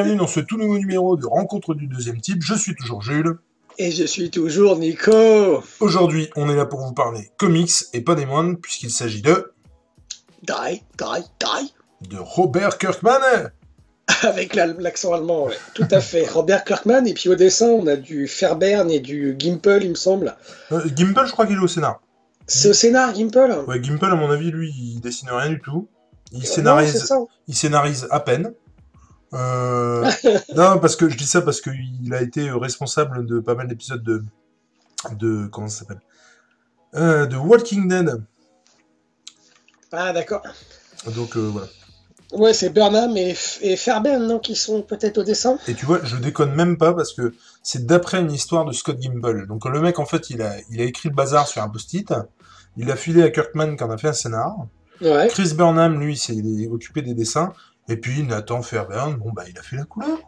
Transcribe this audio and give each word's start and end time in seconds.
Bienvenue 0.00 0.16
dans 0.18 0.28
ce 0.28 0.38
tout 0.38 0.56
nouveau 0.56 0.78
numéro 0.78 1.16
de 1.16 1.26
Rencontre 1.26 1.74
du 1.74 1.88
deuxième 1.88 2.20
type. 2.20 2.40
Je 2.44 2.54
suis 2.54 2.76
toujours 2.76 3.02
Jules. 3.02 3.36
Et 3.78 3.90
je 3.90 4.04
suis 4.04 4.30
toujours 4.30 4.76
Nico. 4.76 5.60
Aujourd'hui, 5.80 6.30
on 6.36 6.48
est 6.48 6.54
là 6.54 6.66
pour 6.66 6.78
vous 6.86 6.92
parler 6.92 7.32
comics 7.36 7.72
et 7.92 8.00
pas 8.00 8.14
des 8.14 8.24
moindres, 8.24 8.56
puisqu'il 8.62 8.92
s'agit 8.92 9.22
de. 9.22 9.52
Die, 10.44 10.84
die, 10.96 11.24
die. 11.40 11.74
de 12.10 12.16
Robert 12.16 12.78
Kirkman. 12.78 13.50
Avec 14.22 14.54
la- 14.54 14.66
l'accent 14.68 15.14
allemand, 15.14 15.46
ouais. 15.46 15.56
Tout 15.74 15.88
à 15.90 16.00
fait. 16.00 16.28
Robert 16.28 16.62
Kirkman, 16.62 17.04
et 17.04 17.14
puis 17.14 17.28
au 17.28 17.34
dessin, 17.34 17.66
on 17.66 17.88
a 17.88 17.96
du 17.96 18.28
Fairbairn 18.28 18.88
et 18.92 19.00
du 19.00 19.34
Gimple, 19.36 19.80
il 19.82 19.90
me 19.90 19.94
semble. 19.96 20.36
Euh, 20.70 20.80
Gimple, 20.94 21.26
je 21.26 21.32
crois 21.32 21.44
qu'il 21.48 21.56
est 21.56 21.58
au 21.58 21.66
scénar. 21.66 22.00
C'est 22.46 22.68
au 22.68 22.72
scénar, 22.72 23.12
Gimple? 23.14 23.64
Ouais, 23.66 23.80
Gimple, 23.80 24.04
à 24.06 24.14
mon 24.14 24.30
avis, 24.30 24.52
lui, 24.52 24.70
il 24.78 25.00
dessine 25.00 25.28
rien 25.32 25.50
du 25.50 25.60
tout. 25.60 25.88
Il 26.30 26.44
Euh, 26.44 26.46
scénarise, 26.46 27.12
il 27.48 27.56
scénarise 27.56 28.06
à 28.12 28.20
peine. 28.20 28.52
Euh, 29.34 30.10
non, 30.56 30.78
parce 30.78 30.96
que 30.96 31.08
je 31.08 31.16
dis 31.16 31.26
ça 31.26 31.42
parce 31.42 31.60
qu'il 31.60 32.12
a 32.12 32.22
été 32.22 32.50
responsable 32.50 33.26
de 33.26 33.40
pas 33.40 33.54
mal 33.54 33.68
d'épisodes 33.68 34.02
de. 34.02 34.24
de. 35.12 35.46
comment 35.46 35.68
ça 35.68 35.80
s'appelle? 35.80 36.00
Euh, 36.94 37.26
De 37.26 37.36
Walking 37.36 37.88
Dead. 37.88 38.22
Ah, 39.92 40.12
d'accord. 40.12 40.42
Donc 41.14 41.36
euh, 41.36 41.40
voilà. 41.40 41.68
Ouais, 42.32 42.52
c'est 42.52 42.68
Burnham 42.68 43.16
et, 43.16 43.34
et 43.62 43.76
Fairbairn, 43.76 44.26
non, 44.26 44.38
qui 44.38 44.54
sont 44.54 44.82
peut-être 44.82 45.16
au 45.18 45.22
dessin. 45.22 45.58
Et 45.66 45.74
tu 45.74 45.86
vois, 45.86 46.00
je 46.04 46.16
déconne 46.16 46.54
même 46.54 46.76
pas 46.76 46.92
parce 46.92 47.14
que 47.14 47.34
c'est 47.62 47.86
d'après 47.86 48.20
une 48.20 48.30
histoire 48.30 48.66
de 48.66 48.72
Scott 48.72 48.98
Gimple. 48.98 49.46
Donc 49.46 49.64
le 49.64 49.80
mec, 49.80 49.98
en 49.98 50.04
fait, 50.04 50.28
il 50.28 50.42
a, 50.42 50.56
il 50.70 50.80
a 50.80 50.84
écrit 50.84 51.08
le 51.08 51.14
bazar 51.14 51.48
sur 51.48 51.62
un 51.62 51.68
post-it. 51.70 52.12
Il 52.76 52.90
a 52.90 52.96
filé 52.96 53.22
à 53.22 53.30
Kirkman 53.30 53.76
qui 53.76 53.84
en 53.84 53.90
a 53.90 53.96
fait 53.96 54.08
un 54.08 54.12
scénar. 54.12 54.54
Ouais. 55.00 55.28
Chris 55.28 55.54
Burnham, 55.54 56.00
lui, 56.00 56.16
s'est 56.16 56.34
il 56.34 56.64
est 56.64 56.68
occupé 56.68 57.02
des 57.02 57.14
dessins. 57.14 57.52
Et 57.88 57.96
puis 57.96 58.22
Nathan 58.22 58.62
Fairbairn, 58.62 59.14
bon 59.16 59.32
bah 59.32 59.44
il 59.48 59.58
a 59.58 59.62
fait 59.62 59.76
la 59.76 59.84
couleur. 59.84 60.18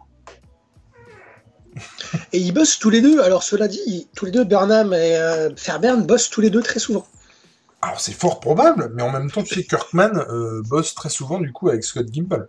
Et 2.33 2.39
ils 2.39 2.53
bossent 2.53 2.79
tous 2.79 2.91
les 2.91 3.01
deux. 3.01 3.21
Alors, 3.23 3.43
cela 3.43 3.69
dit, 3.69 4.09
tous 4.17 4.25
les 4.25 4.33
deux, 4.33 4.45
Burnham 4.45 4.93
et 4.93 5.17
euh, 5.17 5.55
Fairbairn 5.57 6.05
bossent 6.05 6.29
tous 6.29 6.41
les 6.41 6.51
deux 6.51 6.63
très 6.63 6.81
souvent. 6.81 7.07
Alors 7.83 8.01
c'est 8.01 8.13
fort 8.13 8.41
probable, 8.41 8.91
mais 8.95 9.03
en 9.03 9.11
même 9.11 9.31
temps, 9.31 9.43
tu 9.43 9.55
sais, 9.55 9.65
Kirkman 9.65 10.11
euh, 10.29 10.63
bosse 10.69 10.95
très 10.95 11.09
souvent 11.09 11.39
du 11.39 11.53
coup 11.53 11.69
avec 11.69 11.83
Scott 11.85 12.07
Gimple. 12.11 12.49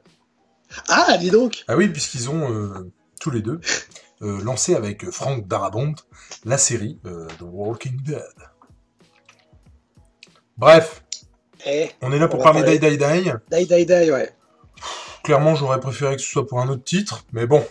Ah, 0.90 1.18
dis 1.18 1.30
donc 1.30 1.64
Ah 1.68 1.78
oui, 1.78 1.88
puisqu'ils 1.88 2.30
ont 2.30 2.52
euh, 2.52 2.92
tous 3.20 3.32
les 3.32 3.42
deux 3.42 3.60
lancé 4.20 4.76
avec 4.76 5.10
Frank 5.10 5.48
Darabont 5.48 5.96
la 6.46 6.58
série 6.58 7.00
The 7.04 7.42
Walking 7.42 7.98
Dead. 8.04 8.22
Bref, 10.58 11.04
Eh, 11.66 11.90
on 12.02 12.12
est 12.12 12.20
là 12.20 12.28
pour 12.28 12.44
parler 12.44 12.64
d'I 12.64 12.80
Die 12.80 12.98
Die. 12.98 13.32
die, 13.52 13.66
die, 13.66 13.86
die, 13.86 14.12
ouais. 14.12 14.30
Clairement, 15.24 15.56
j'aurais 15.56 15.80
préféré 15.80 16.16
que 16.16 16.22
ce 16.22 16.28
soit 16.28 16.48
pour 16.48 16.60
un 16.60 16.70
autre 16.70 16.84
titre, 16.84 17.26
mais 17.34 17.46
bon. 17.46 17.64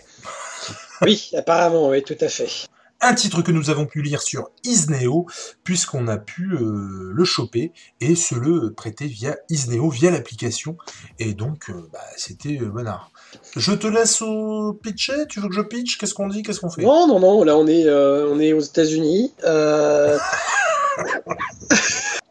Oui, 1.01 1.31
apparemment, 1.35 1.89
oui, 1.89 2.03
tout 2.03 2.17
à 2.21 2.29
fait. 2.29 2.67
Un 3.03 3.15
titre 3.15 3.41
que 3.41 3.51
nous 3.51 3.71
avons 3.71 3.87
pu 3.87 4.03
lire 4.03 4.21
sur 4.21 4.51
Isneo, 4.63 5.25
puisqu'on 5.63 6.07
a 6.07 6.17
pu 6.17 6.51
euh, 6.53 7.11
le 7.11 7.25
choper 7.25 7.71
et 7.99 8.15
se 8.15 8.35
le 8.35 8.71
prêter 8.73 9.07
via 9.07 9.37
Isneo, 9.49 9.89
via 9.89 10.11
l'application. 10.11 10.77
Et 11.17 11.33
donc, 11.33 11.71
euh, 11.71 11.89
bah, 11.91 11.99
c'était 12.15 12.59
euh, 12.61 12.65
bonheur. 12.65 13.11
Je 13.55 13.71
te 13.71 13.87
laisse 13.87 14.21
au 14.21 14.73
pitcher, 14.73 15.25
tu 15.27 15.39
veux 15.39 15.49
que 15.49 15.55
je 15.55 15.61
pitch? 15.61 15.97
Qu'est-ce 15.97 16.13
qu'on 16.13 16.27
dit? 16.27 16.43
Qu'est-ce 16.43 16.59
qu'on 16.59 16.69
fait? 16.69 16.83
Non, 16.83 17.07
non, 17.07 17.19
non, 17.19 17.43
là 17.43 17.57
on 17.57 17.65
est, 17.65 17.87
euh, 17.87 18.29
on 18.31 18.39
est 18.39 18.53
aux 18.53 18.61
États-Unis. 18.61 19.33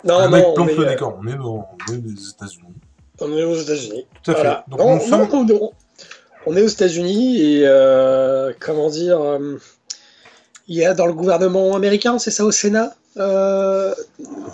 Non, 0.02 0.28
mec 0.30 0.42
non, 0.42 0.50
on 0.50 0.54
plante 0.54 0.70
est, 0.70 0.74
le 0.76 0.84
décor, 0.86 1.18
on 1.20 1.26
est 1.26 1.36
dans 1.36 1.68
on 1.88 1.92
est 1.92 1.96
aux 1.96 2.30
États-Unis. 2.30 2.74
On 3.20 3.36
est 3.36 3.44
aux 3.44 3.56
États-Unis. 3.56 4.06
Tout 4.22 4.30
à 4.32 4.34
fait. 4.34 4.40
Voilà. 4.42 4.64
Donc, 4.68 4.78
Non, 4.80 4.94
nous 4.96 5.00
sommes... 5.08 5.28
non, 5.30 5.44
non, 5.44 5.72
on 6.46 6.56
est 6.56 6.62
aux 6.62 6.68
États-Unis 6.68 7.40
et 7.40 7.62
euh, 7.64 8.52
comment 8.58 8.88
dire, 8.90 9.20
euh, 9.20 9.56
il 10.68 10.76
y 10.76 10.84
a 10.84 10.94
dans 10.94 11.06
le 11.06 11.12
gouvernement 11.12 11.74
américain, 11.76 12.18
c'est 12.18 12.30
ça 12.30 12.44
au 12.44 12.50
Sénat, 12.50 12.94
euh, 13.18 13.94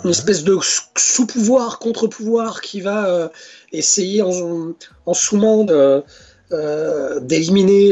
une 0.03 0.09
espèce 0.09 0.43
de 0.43 0.57
sous- 0.61 0.81
sous-pouvoir, 0.97 1.79
contre-pouvoir 1.79 2.61
qui 2.61 2.81
va 2.81 3.31
essayer 3.71 4.21
en, 4.21 4.73
en 5.05 5.13
sous-mande 5.13 5.71
euh, 6.51 7.19
d'éliminer 7.19 7.91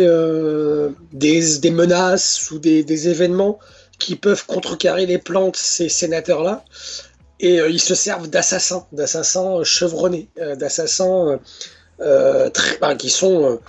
des, 1.14 1.58
des 1.60 1.72
menaces 1.72 2.50
ou 2.52 2.60
des, 2.60 2.84
des 2.84 3.10
événements 3.10 3.60
qui 4.00 4.16
peuvent 4.16 4.46
contrecarrer 4.46 5.06
les 5.06 5.20
plans 5.20 5.50
de 5.50 5.56
ces 5.56 5.88
sénateurs-là. 5.88 6.66
Et 7.40 7.60
euh, 7.60 7.70
ils 7.70 7.82
se 7.82 7.96
servent 7.96 8.28
d'assassins, 8.30 8.86
d'assassins 8.92 9.64
chevronnés, 9.64 10.30
euh, 10.40 10.56
d'assassins 10.56 11.40
euh, 12.00 12.50
très- 12.50 12.78
enfin, 12.82 12.96
qui 12.96 13.10
sont 13.10 13.60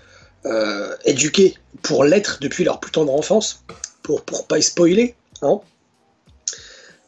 éduqués 1.04 1.56
pour 1.82 2.04
l'être 2.04 2.38
depuis 2.40 2.62
leur 2.62 2.78
plus 2.78 2.92
tendre 2.92 3.12
enfance, 3.12 3.64
pour 4.04 4.22
pour 4.22 4.46
pas 4.46 4.58
y 4.58 4.62
spoiler. 4.62 5.16
Hein. 5.42 5.58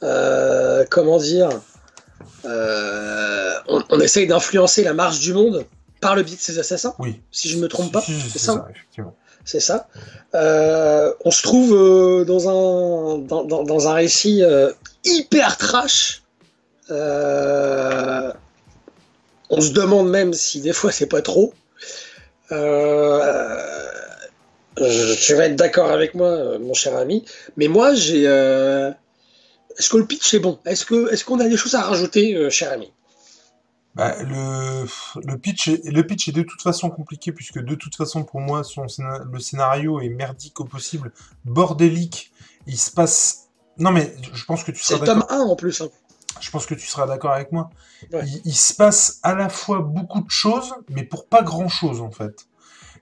Euh, 0.03 0.85
comment 0.91 1.19
dire 1.19 1.49
euh, 2.45 3.55
on, 3.69 3.83
on 3.91 4.01
essaye 4.01 4.27
d'influencer 4.27 4.83
la 4.85 4.95
marche 4.95 5.21
du 5.21 5.33
monde 5.33 5.65
par 6.01 6.15
le 6.15 6.23
biais 6.23 6.37
de 6.37 6.41
ces 6.41 6.59
assassins, 6.59 6.95
Oui. 7.01 7.21
si 7.33 7.49
je 7.49 7.57
ne 7.57 7.63
me 7.63 7.69
trompe 7.69 7.93
pas. 7.93 8.01
Si, 8.01 8.13
si, 8.15 8.21
c'est 8.23 8.29
c'est 8.31 8.39
ça 8.39 8.53
ça, 8.55 8.67
effectivement. 8.71 9.15
c'est 9.45 9.61
ça. 9.61 9.89
Euh, 10.35 11.13
on 11.25 11.31
se 11.33 11.43
trouve 11.43 12.25
dans, 12.25 12.49
un, 12.49 13.19
dans, 13.19 13.45
dans- 13.45 13.65
dans 13.65 13.89
un 13.89 13.95
récit 13.95 14.43
hyper 15.05 15.57
trash. 15.59 16.23
Euh, 16.91 18.33
on 19.51 19.61
se 19.61 19.73
demande 19.73 20.09
même 20.11 20.33
si 20.35 20.61
des 20.61 20.73
fois 20.73 20.93
c'est 20.93 21.07
pas 21.09 21.23
trop. 21.23 21.53
Euh, 22.53 23.91
je- 24.79 25.15
tu 25.27 25.35
vas 25.35 25.47
être 25.47 25.57
d'accord 25.57 25.91
avec 25.91 26.15
moi, 26.15 26.29
euh, 26.29 26.59
mon 26.59 26.75
cher 26.75 26.97
ami. 26.97 27.25
Mais 27.57 27.69
moi, 27.69 27.95
j'ai. 27.95 28.27
euh, 28.27 28.91
Est-ce 29.79 29.91
que 29.91 29.97
le 29.99 30.07
pitch 30.07 30.35
est 30.35 30.41
bon? 30.41 30.59
Est-ce 30.65 31.25
qu'on 31.25 31.41
a 31.41 31.49
des 31.49 31.57
choses 31.57 31.75
à 31.75 31.83
rajouter, 31.83 32.51
cher 32.51 32.73
ami? 32.73 32.93
Bah, 33.95 34.15
le, 34.23 34.87
le, 35.25 35.39
pitch 35.39 35.69
est, 35.69 35.85
le 35.91 36.07
pitch 36.07 36.29
est 36.29 36.33
de 36.33 36.43
toute 36.43 36.63
façon 36.63 36.91
compliqué, 36.91 37.33
puisque 37.33 37.59
de 37.59 37.75
toute 37.75 37.97
façon, 37.97 38.23
pour 38.25 38.41
moi, 38.41 38.63
son, 38.63 38.87
le 39.33 39.41
scénario 39.41 40.01
est 40.01 40.09
merdique 40.09 40.61
au 40.61 40.65
possible, 40.65 41.13
bordélique. 41.45 42.33
Il 42.67 42.79
se 42.79 42.91
passe. 42.91 43.49
Non, 43.79 43.91
mais 43.91 44.15
je 44.33 44.45
pense 44.45 44.63
que 44.65 44.71
tu 44.71 44.83
C'est 44.83 44.95
seras 44.95 44.99
le 44.99 45.05
tome 45.07 45.19
d'accord. 45.21 45.33
1 45.33 45.41
en 45.41 45.57
plus. 45.57 45.81
hein. 45.81 45.89
Je 46.41 46.51
pense 46.51 46.67
que 46.67 46.75
tu 46.75 46.87
seras 46.87 47.07
d'accord 47.07 47.33
avec 47.33 47.53
moi. 47.53 47.71
Ouais. 48.13 48.25
Il, 48.27 48.43
il 48.45 48.55
se 48.55 48.75
passe 48.75 49.21
à 49.23 49.35
la 49.35 49.49
fois 49.49 49.81
beaucoup 49.81 50.21
de 50.21 50.31
choses, 50.31 50.75
mais 50.91 51.05
pour 51.05 51.27
pas 51.27 51.43
grand 51.43 51.69
chose, 51.69 52.01
en 52.01 52.11
fait. 52.11 52.47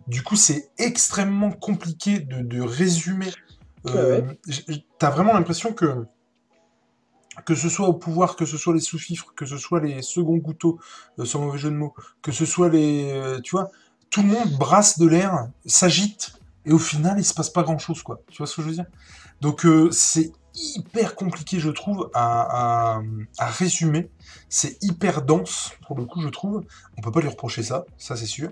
Du 0.06 0.22
coup, 0.22 0.36
c'est 0.36 0.70
extrêmement 0.78 1.50
compliqué 1.50 2.20
de, 2.20 2.40
de 2.40 2.60
résumer. 2.60 3.32
Euh, 3.86 4.22
j- 4.46 4.86
T'as 4.98 5.10
vraiment 5.10 5.32
l'impression 5.34 5.72
que 5.72 6.06
que 7.44 7.54
ce 7.54 7.68
soit 7.68 7.86
au 7.86 7.92
pouvoir, 7.92 8.34
que 8.34 8.46
ce 8.46 8.56
soit 8.56 8.72
les 8.72 8.80
sous-fifres, 8.80 9.34
que 9.36 9.44
ce 9.44 9.58
soit 9.58 9.80
les 9.80 10.00
seconds 10.00 10.40
couteaux, 10.40 10.80
euh, 11.18 11.26
sans 11.26 11.40
mauvais 11.40 11.58
jeu 11.58 11.70
de 11.70 11.76
mots, 11.76 11.94
que 12.22 12.32
ce 12.32 12.46
soit 12.46 12.70
les, 12.70 13.10
euh, 13.12 13.40
tu 13.40 13.50
vois, 13.50 13.68
tout 14.08 14.22
le 14.22 14.28
monde 14.28 14.50
brasse 14.58 14.98
de 14.98 15.06
l'air, 15.06 15.48
s'agite, 15.66 16.32
et 16.64 16.72
au 16.72 16.78
final, 16.78 17.18
il 17.18 17.24
se 17.24 17.34
passe 17.34 17.50
pas 17.50 17.62
grand-chose, 17.62 18.02
quoi. 18.02 18.22
Tu 18.30 18.38
vois 18.38 18.46
ce 18.46 18.56
que 18.56 18.62
je 18.62 18.68
veux 18.68 18.74
dire? 18.74 18.86
Donc, 19.42 19.66
euh, 19.66 19.90
c'est 19.90 20.32
hyper 20.56 21.14
compliqué, 21.14 21.60
je 21.60 21.70
trouve, 21.70 22.10
à, 22.14 22.96
à, 22.96 23.00
à 23.38 23.46
résumer. 23.46 24.10
C'est 24.48 24.82
hyper 24.82 25.22
dense, 25.22 25.72
pour 25.86 25.96
le 25.96 26.04
coup, 26.04 26.20
je 26.20 26.28
trouve. 26.28 26.62
On 26.96 27.02
peut 27.02 27.12
pas 27.12 27.20
lui 27.20 27.28
reprocher 27.28 27.62
ça, 27.62 27.84
ça 27.98 28.16
c'est 28.16 28.26
sûr. 28.26 28.50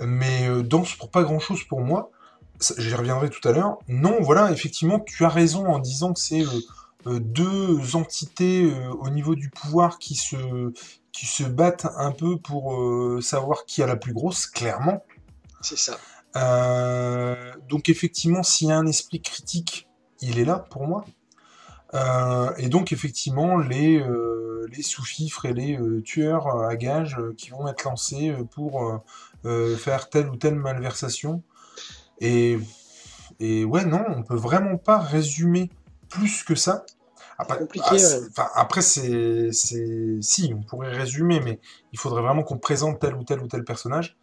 Mais 0.00 0.48
euh, 0.48 0.62
dense 0.62 0.94
pour 0.94 1.10
pas 1.10 1.22
grand-chose 1.22 1.64
pour 1.64 1.80
moi. 1.80 2.10
J'y 2.76 2.94
reviendrai 2.94 3.30
tout 3.30 3.46
à 3.48 3.52
l'heure. 3.52 3.78
Non, 3.86 4.16
voilà, 4.20 4.50
effectivement, 4.50 4.98
tu 4.98 5.24
as 5.24 5.28
raison 5.28 5.66
en 5.66 5.78
disant 5.78 6.12
que 6.12 6.18
c'est 6.18 6.42
euh, 6.42 6.60
euh, 7.06 7.20
deux 7.20 7.94
entités 7.94 8.64
euh, 8.64 8.90
au 8.94 9.10
niveau 9.10 9.36
du 9.36 9.48
pouvoir 9.48 9.98
qui 9.98 10.16
se, 10.16 10.72
qui 11.12 11.26
se 11.26 11.44
battent 11.44 11.86
un 11.96 12.10
peu 12.10 12.36
pour 12.36 12.74
savoir 13.22 13.64
qui 13.64 13.82
a 13.82 13.86
la 13.86 13.96
plus 13.96 14.12
grosse, 14.12 14.46
clairement. 14.46 15.04
C'est 15.60 15.78
ça. 15.78 15.98
Donc 17.68 17.88
effectivement, 17.88 18.42
s'il 18.42 18.68
y 18.68 18.72
a 18.72 18.78
un 18.78 18.86
esprit 18.86 19.20
critique, 19.20 19.88
il 20.20 20.38
est 20.38 20.44
là 20.44 20.64
pour 20.70 20.86
moi. 20.86 21.04
Euh, 21.94 22.52
et 22.58 22.68
donc 22.68 22.92
effectivement, 22.92 23.56
les, 23.56 23.98
euh, 23.98 24.66
les 24.72 24.82
sous-fifres 24.82 25.46
et 25.46 25.54
les 25.54 25.78
euh, 25.78 26.02
tueurs 26.02 26.48
à 26.64 26.76
gages 26.76 27.16
euh, 27.18 27.34
qui 27.36 27.50
vont 27.50 27.66
être 27.68 27.84
lancés 27.84 28.34
pour 28.52 29.02
faire 29.78 30.10
telle 30.10 30.28
ou 30.28 30.36
telle 30.36 30.56
malversation. 30.56 31.42
Et, 32.20 32.58
et 33.40 33.64
ouais, 33.64 33.84
non, 33.84 34.04
on 34.08 34.22
peut 34.22 34.36
vraiment 34.36 34.76
pas 34.76 34.98
résumer 34.98 35.70
plus 36.08 36.42
que 36.42 36.54
ça. 36.54 36.84
Après, 37.38 37.60
ah, 38.36 38.50
après 38.56 38.82
c'est, 38.82 39.52
c'est, 39.52 40.18
si, 40.20 40.52
on 40.54 40.62
pourrait 40.62 40.92
résumer, 40.92 41.40
mais 41.40 41.60
il 41.92 41.98
faudrait 41.98 42.20
vraiment 42.20 42.42
qu'on 42.42 42.58
présente 42.58 42.98
tel 42.98 43.14
ou 43.14 43.22
tel 43.22 43.40
ou 43.40 43.46
tel 43.46 43.64
personnage. 43.64 44.18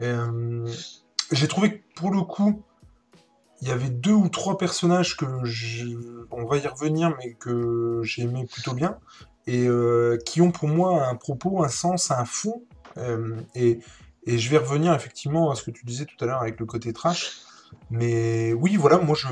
J'ai 0.00 1.48
trouvé 1.48 1.78
que 1.78 1.82
pour 1.94 2.10
le 2.10 2.22
coup, 2.22 2.62
il 3.60 3.68
y 3.68 3.70
avait 3.70 3.90
deux 3.90 4.12
ou 4.12 4.28
trois 4.28 4.58
personnages 4.58 5.16
que 5.16 5.26
on 6.30 6.44
va 6.44 6.56
y 6.58 6.66
revenir, 6.66 7.14
mais 7.18 7.34
que 7.34 8.00
j'aimais 8.04 8.44
plutôt 8.44 8.74
bien, 8.74 8.98
et 9.46 9.66
euh, 9.66 10.18
qui 10.24 10.40
ont 10.40 10.50
pour 10.50 10.68
moi 10.68 11.06
un 11.06 11.14
propos, 11.14 11.62
un 11.64 11.68
sens, 11.68 12.10
un 12.10 12.24
fond. 12.24 12.62
Euh, 12.98 13.36
et, 13.54 13.78
Et 14.28 14.38
je 14.38 14.50
vais 14.50 14.58
revenir 14.58 14.92
effectivement 14.92 15.52
à 15.52 15.54
ce 15.54 15.62
que 15.62 15.70
tu 15.70 15.84
disais 15.86 16.04
tout 16.04 16.16
à 16.20 16.26
l'heure 16.26 16.40
avec 16.40 16.58
le 16.58 16.66
côté 16.66 16.92
trash. 16.92 17.42
Mais 17.90 18.52
oui, 18.54 18.76
voilà, 18.76 18.98
moi 18.98 19.14
je, 19.14 19.28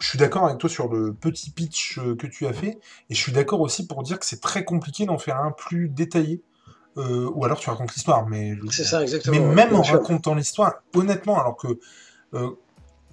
je 0.00 0.08
suis 0.08 0.18
d'accord 0.18 0.44
avec 0.44 0.58
toi 0.58 0.70
sur 0.70 0.86
le 0.88 1.12
petit 1.12 1.50
pitch 1.50 1.98
euh, 1.98 2.14
que 2.14 2.28
tu 2.28 2.46
as 2.46 2.52
fait. 2.52 2.78
Et 3.08 3.14
je 3.14 3.20
suis 3.20 3.32
d'accord 3.32 3.60
aussi 3.60 3.88
pour 3.88 4.04
dire 4.04 4.20
que 4.20 4.26
c'est 4.26 4.40
très 4.40 4.64
compliqué 4.64 5.06
d'en 5.06 5.18
faire 5.18 5.38
un 5.38 5.50
plus 5.50 5.88
détaillé. 5.88 6.40
Euh, 6.98 7.28
ou 7.34 7.44
alors 7.44 7.58
tu 7.58 7.68
racontes 7.68 7.92
l'histoire, 7.94 8.28
mais 8.28 8.54
c'est 8.70 8.84
ça 8.84 9.02
exactement. 9.02 9.36
Mais 9.36 9.54
même 9.54 9.74
en 9.74 9.82
racontant 9.82 10.34
l'histoire, 10.36 10.82
honnêtement, 10.94 11.40
alors 11.40 11.56
que 11.56 11.80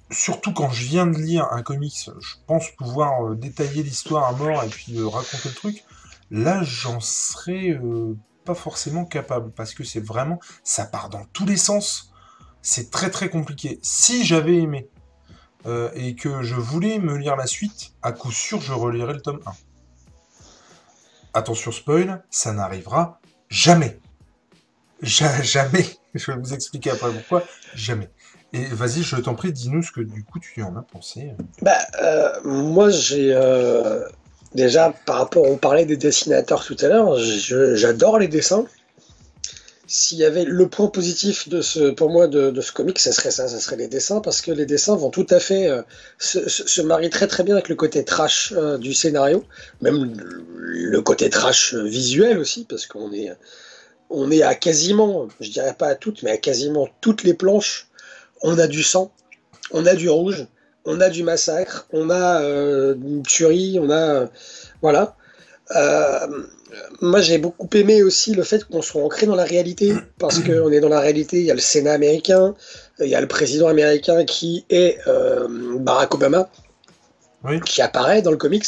surtout 0.10 0.54
quand 0.54 0.70
je 0.70 0.86
viens 0.86 1.08
de 1.08 1.18
lire 1.18 1.48
un 1.52 1.64
comics, 1.64 2.10
je 2.20 2.36
pense 2.46 2.72
pouvoir 2.72 3.36
détailler 3.36 3.84
l'histoire 3.84 4.26
à 4.26 4.32
mort 4.34 4.64
et 4.64 4.70
puis 4.70 5.02
raconter 5.04 5.50
le 5.50 5.56
truc. 5.56 5.84
Là, 6.32 6.62
j'en 6.64 7.00
serais 7.00 7.80
pas 8.48 8.56
forcément 8.56 9.06
capable 9.06 9.52
parce 9.52 9.74
que 9.74 9.84
c'est 9.84 10.00
vraiment 10.00 10.40
ça 10.64 10.86
part 10.86 11.10
dans 11.10 11.26
tous 11.34 11.46
les 11.46 11.58
sens. 11.58 12.12
C'est 12.62 12.90
très 12.90 13.10
très 13.10 13.30
compliqué. 13.30 13.80
Si 13.82 14.26
j'avais 14.26 14.58
aimé 14.58 14.90
euh, 15.66 15.92
et 15.96 16.16
que 16.16 16.44
je 16.44 16.56
voulais 16.56 17.00
me 17.00 17.18
lire 17.18 17.36
la 17.36 17.46
suite, 17.46 17.92
à 18.02 18.12
coup 18.14 18.32
sûr 18.32 18.62
je 18.62 18.74
relirai 18.74 19.14
le 19.14 19.22
tome 19.22 19.42
1. 19.46 19.52
Attention 21.34 21.72
spoil, 21.72 22.24
ça 22.30 22.54
n'arrivera 22.54 23.20
jamais. 23.50 24.00
jamais. 25.02 25.86
Je 26.14 26.32
vais 26.32 26.38
vous 26.40 26.54
expliquer 26.54 26.90
après 26.90 27.12
pourquoi. 27.14 27.44
Jamais. 27.76 28.10
Et 28.58 28.74
vas-y, 28.74 29.04
je 29.04 29.18
t'en 29.18 29.36
prie, 29.36 29.52
dis-nous 29.52 29.84
ce 29.84 29.92
que 29.92 30.02
du 30.02 30.24
coup 30.24 30.40
tu 30.40 30.64
en 30.64 30.76
as 30.76 30.82
pensé. 30.82 31.32
Bah, 31.62 31.78
euh, 32.02 32.32
moi 32.44 32.90
j'ai 32.90 33.34
euh, 33.34 34.08
déjà 34.56 34.94
par 35.06 35.18
rapport, 35.18 35.44
on 35.44 35.58
parlait 35.58 35.86
des 35.86 35.98
dessinateurs 35.98 36.66
tout 36.66 36.78
à 36.82 36.88
l'heure, 36.88 37.18
j'adore 37.18 38.20
les 38.20 38.28
dessins 38.28 38.66
s'il 39.90 40.18
y 40.18 40.26
avait 40.26 40.44
le 40.44 40.68
point 40.68 40.88
positif 40.88 41.48
de 41.48 41.62
ce, 41.62 41.92
pour 41.92 42.10
moi 42.10 42.28
de, 42.28 42.60
ce 42.60 42.74
comic, 42.74 43.00
ça 43.00 43.14
serait 43.14 43.32
ça, 43.32 43.48
ça 43.48 43.58
serait 43.58 43.78
les 43.78 43.88
dessins, 43.88 44.20
parce 44.20 44.42
que 44.42 44.52
les 44.52 44.66
dessins 44.66 44.98
vont 44.98 45.12
tout 45.12 45.28
à 45.30 45.40
fait 45.40 45.68
euh, 45.68 45.82
se, 46.18 46.50
se, 46.50 46.82
marient 46.82 47.10
très 47.10 47.28
très 47.28 47.44
bien 47.44 47.56
avec 47.56 47.70
le 47.70 47.76
côté 47.76 48.04
trash 48.04 48.54
du 48.82 48.94
scénario, 48.94 49.46
même 49.80 50.14
le, 50.58 51.02
côté 51.02 51.30
trash 51.30 51.74
visuel 51.74 52.38
aussi, 52.38 52.66
parce 52.66 52.86
qu'on 52.86 53.14
est, 53.14 53.32
on 54.10 54.30
est 54.30 54.44
à 54.44 54.56
quasiment, 54.56 55.30
je 55.40 55.52
dirais 55.52 55.74
pas 55.74 55.88
à 55.88 55.96
toutes, 55.96 56.22
mais 56.22 56.32
à 56.32 56.38
quasiment 56.38 56.90
toutes 57.00 57.24
les 57.24 57.34
planches, 57.34 57.88
on 58.42 58.58
a 58.58 58.68
du 58.68 58.84
sang, 58.84 59.12
on 59.72 59.86
a 59.86 59.96
du 59.96 60.10
rouge, 60.10 60.46
on 60.86 61.02
a 61.02 61.10
du 61.10 61.24
massacre, 61.24 61.88
on 61.92 62.10
a 62.10 62.42
euh, 62.42 62.96
une 62.96 63.24
tuerie, 63.24 63.78
on 63.80 63.90
a, 63.90 64.30
voilà. 64.82 65.16
Euh, 65.76 66.28
moi, 67.02 67.22
j'ai 67.22 67.38
beaucoup 67.38 67.70
aimé 67.74 68.04
aussi 68.04 68.34
le 68.34 68.44
fait 68.44 68.64
qu'on 68.64 68.82
soit 68.82 69.04
ancré 69.04 69.26
dans 69.26 69.36
la 69.36 69.44
réalité, 69.44 69.94
parce 70.20 70.40
qu'on 70.40 70.72
est 70.72 70.80
dans 70.80 70.90
la 70.90 71.00
réalité. 71.00 71.40
Il 71.40 71.46
y 71.46 71.52
a 71.52 71.54
le 71.54 71.60
Sénat 71.60 71.94
américain, 71.94 72.56
il 73.00 73.08
y 73.08 73.16
a 73.16 73.22
le 73.22 73.28
président 73.28 73.68
américain 73.68 74.24
qui 74.26 74.66
est 74.70 74.98
euh, 75.08 75.48
Barack 75.80 76.14
Obama, 76.16 76.50
qui 77.66 77.82
apparaît 77.82 78.22
dans 78.22 78.32
le 78.32 78.38
comics. 78.38 78.66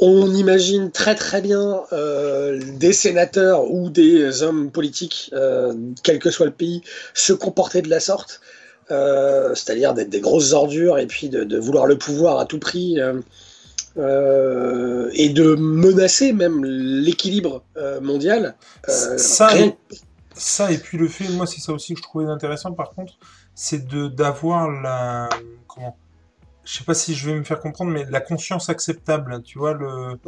Euh, 0.00 0.06
on 0.06 0.32
imagine 0.34 0.90
très 0.90 1.14
très 1.14 1.40
bien 1.40 1.82
euh, 1.92 2.60
des 2.76 2.92
sénateurs 2.92 3.70
ou 3.70 3.90
des 3.90 4.42
hommes 4.42 4.70
politiques, 4.70 5.32
quel 6.02 6.18
que 6.18 6.30
soit 6.30 6.46
le 6.46 6.52
pays, 6.52 6.82
se 7.14 7.32
comporter 7.32 7.82
de 7.82 7.88
la 7.88 8.00
sorte, 8.00 8.40
c'est-à-dire 8.88 9.94
d'être 9.94 10.10
des 10.10 10.20
grosses 10.20 10.52
ordures 10.52 10.98
et 10.98 11.06
puis 11.06 11.28
de, 11.28 11.44
de, 11.44 11.58
vouloir 11.58 11.86
le 11.86 11.96
pouvoir 11.96 12.38
à 12.38 12.46
tout 12.46 12.58
prix. 12.58 12.98
Euh, 13.96 15.10
et 15.14 15.30
de 15.30 15.56
menacer 15.56 16.32
même 16.32 16.64
l'équilibre 16.64 17.64
euh, 17.76 18.00
mondial. 18.00 18.54
Euh, 18.88 19.18
ça, 19.18 19.58
et, 19.58 19.76
ça, 20.32 20.70
et 20.70 20.78
puis 20.78 20.96
le 20.96 21.08
fait, 21.08 21.28
moi 21.30 21.44
c'est 21.46 21.60
ça 21.60 21.72
aussi 21.72 21.94
que 21.94 21.98
je 21.98 22.04
trouvais 22.04 22.26
intéressant 22.26 22.72
par 22.72 22.90
contre, 22.90 23.14
c'est 23.54 23.88
d'avoir 23.88 24.70
la... 24.70 25.28
Comment 25.66 25.96
je 26.64 26.78
sais 26.78 26.84
pas 26.84 26.94
si 26.94 27.14
je 27.14 27.30
vais 27.30 27.36
me 27.36 27.44
faire 27.44 27.60
comprendre, 27.60 27.90
mais 27.90 28.04
la 28.10 28.20
conscience 28.20 28.68
acceptable, 28.68 29.42
tu 29.42 29.58
vois, 29.58 29.74
le, 29.74 30.18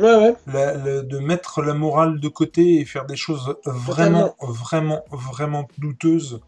de 1.02 1.18
mettre 1.18 1.62
la 1.62 1.74
morale 1.74 2.20
de 2.20 2.28
côté 2.28 2.80
et 2.80 2.84
faire 2.84 3.06
des 3.06 3.16
choses 3.16 3.54
vraiment, 3.64 4.34
vraiment, 4.40 5.04
vraiment 5.10 5.68
douteuses, 5.78 6.40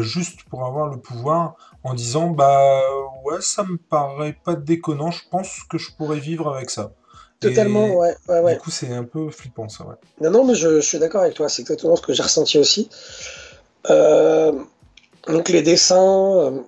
juste 0.00 0.44
pour 0.44 0.64
avoir 0.66 0.88
le 0.88 0.98
pouvoir, 0.98 1.54
en 1.84 1.94
disant 1.94 2.28
bah 2.28 2.80
ouais 3.24 3.40
ça 3.40 3.62
me 3.62 3.76
paraît 3.76 4.36
pas 4.44 4.54
déconnant, 4.54 5.10
je 5.10 5.22
pense 5.30 5.60
que 5.68 5.78
je 5.78 5.92
pourrais 5.92 6.18
vivre 6.18 6.52
avec 6.54 6.70
ça. 6.70 6.92
Totalement, 7.40 7.94
ouais, 7.96 8.14
ouais, 8.28 8.40
ouais. 8.40 8.54
Du 8.54 8.60
coup 8.60 8.70
c'est 8.70 8.92
un 8.92 9.04
peu 9.04 9.30
flippant 9.30 9.68
ça, 9.68 9.84
ouais. 9.84 9.96
Non 10.20 10.30
non 10.30 10.44
mais 10.44 10.54
je, 10.54 10.80
suis 10.80 10.98
d'accord 10.98 11.22
avec 11.22 11.34
toi, 11.34 11.48
c'est 11.48 11.62
exactement 11.62 11.96
ce 11.96 12.02
que 12.02 12.12
j'ai 12.12 12.22
ressenti 12.22 12.58
aussi. 12.58 12.88
Euh, 13.90 14.52
donc 15.28 15.48
les 15.50 15.62
dessins, 15.62 16.36
euh, 16.36 16.60